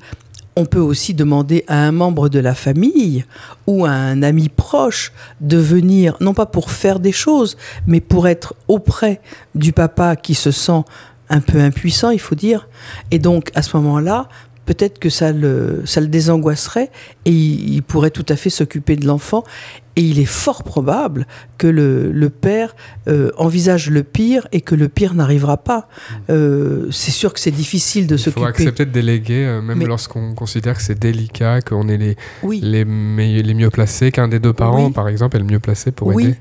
on 0.56 0.66
peut 0.66 0.80
aussi 0.80 1.14
demander 1.14 1.64
à 1.68 1.78
un 1.78 1.92
membre 1.92 2.30
de 2.30 2.40
la 2.40 2.54
famille 2.54 3.26
ou 3.68 3.86
à 3.86 3.92
un 3.92 4.22
ami 4.22 4.50
proche 4.50 5.14
de 5.40 5.58
venir, 5.58 6.18
non 6.20 6.34
pas 6.34 6.46
pour 6.46 6.72
faire 6.72 7.00
des 7.00 7.12
choses, 7.12 7.58
mais 7.88 8.02
pour 8.02 8.28
être 8.28 8.54
auprès 8.68 9.22
du 9.56 9.72
papa 9.72 10.16
qui 10.16 10.36
se 10.36 10.52
sent 10.52 10.84
un 11.30 11.40
peu 11.40 11.60
impuissant, 11.60 12.10
il 12.10 12.20
faut 12.20 12.36
dire. 12.36 12.68
Et 13.12 13.20
donc, 13.20 13.52
à 13.56 13.62
ce 13.62 13.78
moment-là, 13.78 14.28
peut-être 14.66 15.00
que 15.00 15.10
ça 15.10 15.32
le, 15.32 15.82
ça 15.86 16.02
le 16.02 16.08
désangoisserait 16.08 16.92
et 17.26 17.32
il, 17.32 17.82
pourrait 17.84 18.12
tout 18.12 18.26
à 18.30 18.36
fait 18.36 18.50
s'occuper 18.50 18.96
de 18.96 19.06
l'enfant. 19.06 19.44
Et 19.98 20.02
il 20.02 20.20
est 20.20 20.26
fort 20.26 20.64
probable 20.64 21.28
que 21.58 21.68
le, 21.68 22.30
père 22.30 22.76
euh, 23.10 23.32
envisage 23.38 23.90
le 23.90 24.04
pire 24.04 24.48
et 24.54 24.62
que 24.62 24.74
le 24.74 24.88
pire 24.88 25.14
n'arrivera 25.14 25.58
pas. 25.58 25.90
Mm. 26.10 26.16
Euh, 26.30 26.92
c'est 26.92 27.12
sûr 27.12 27.34
que 27.34 27.40
c'est 27.40 27.52
difficile 27.52 28.08
de 28.08 28.16
s'occuper. 28.16 28.40
Il 28.40 28.44
faut 28.44 28.50
accepter 28.50 28.86
de 28.86 28.92
déléguer, 28.92 29.46
euh, 29.46 29.62
même 29.62 29.86
lorsqu'on 29.86 30.34
considère 30.34 30.78
que 30.78 30.82
c'est 30.82 30.98
délicat, 30.98 31.62
qu'on 31.62 31.90
est 31.90 31.98
les, 31.98 32.16
les, 32.44 33.44
les 33.44 33.54
mieux 33.54 33.70
placés, 33.70 34.12
qu'un 34.12 34.30
des 34.30 34.40
deux 34.40 34.54
parents, 34.54 34.92
par 34.92 35.10
exemple, 35.10 35.36
est 35.36 35.42
le 35.42 35.46
mieux 35.46 35.60
placé 35.60 35.92
pour 35.92 36.08
oui. 36.08 36.24
aider. 36.24 36.38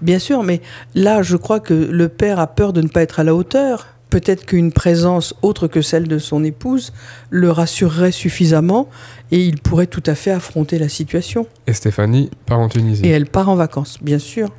Bien 0.00 0.18
sûr, 0.18 0.42
mais 0.42 0.60
là, 0.94 1.22
je 1.22 1.36
crois 1.36 1.60
que 1.60 1.74
le 1.74 2.08
père 2.08 2.38
a 2.38 2.46
peur 2.46 2.72
de 2.72 2.80
ne 2.80 2.88
pas 2.88 3.02
être 3.02 3.20
à 3.20 3.24
la 3.24 3.34
hauteur 3.34 3.93
peut-être 4.10 4.46
qu'une 4.46 4.72
présence 4.72 5.34
autre 5.42 5.66
que 5.66 5.82
celle 5.82 6.06
de 6.06 6.18
son 6.18 6.44
épouse 6.44 6.92
le 7.30 7.50
rassurerait 7.50 8.12
suffisamment 8.12 8.88
et 9.32 9.44
il 9.44 9.60
pourrait 9.60 9.86
tout 9.86 10.02
à 10.06 10.14
fait 10.14 10.30
affronter 10.30 10.78
la 10.78 10.88
situation. 10.88 11.46
Et 11.66 11.72
Stéphanie 11.72 12.30
part 12.46 12.60
en 12.60 12.68
Tunisie. 12.68 13.04
Et 13.04 13.08
elle 13.08 13.26
part 13.26 13.48
en 13.48 13.56
vacances, 13.56 13.98
bien 14.00 14.18
sûr. 14.18 14.50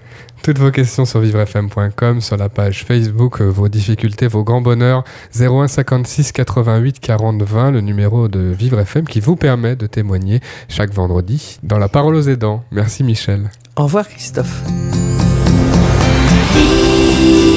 Toutes 0.44 0.60
vos 0.60 0.72
questions 0.72 1.06
sur 1.06 1.22
vivrefm.com, 1.22 2.22
sur 2.22 2.38
la 2.38 2.50
page 2.50 2.84
Facebook, 2.84 3.42
euh, 3.42 3.46
vos 3.46 3.70
difficultés, 3.70 4.28
vos 4.28 4.44
grands 4.44 4.62
bonheurs, 4.62 5.04
01 5.40 5.68
56 5.68 6.32
88 6.34 7.00
40 7.00 7.42
20, 7.42 7.72
le 7.72 7.82
numéro 7.82 8.28
de 8.28 8.40
Vivre 8.40 8.80
FM 8.80 9.06
qui 9.06 9.20
vous 9.20 9.36
permet 9.36 9.76
de 9.76 9.88
témoigner 9.88 10.42
chaque 10.68 10.94
vendredi 10.94 11.60
dans 11.64 11.78
la 11.78 11.88
parole 11.88 12.16
aux 12.16 12.28
aidants. 12.28 12.64
Merci 12.72 13.04
Michel. 13.04 13.50
Au 13.78 13.84
revoir 13.84 14.08
Christophe. 14.08 14.64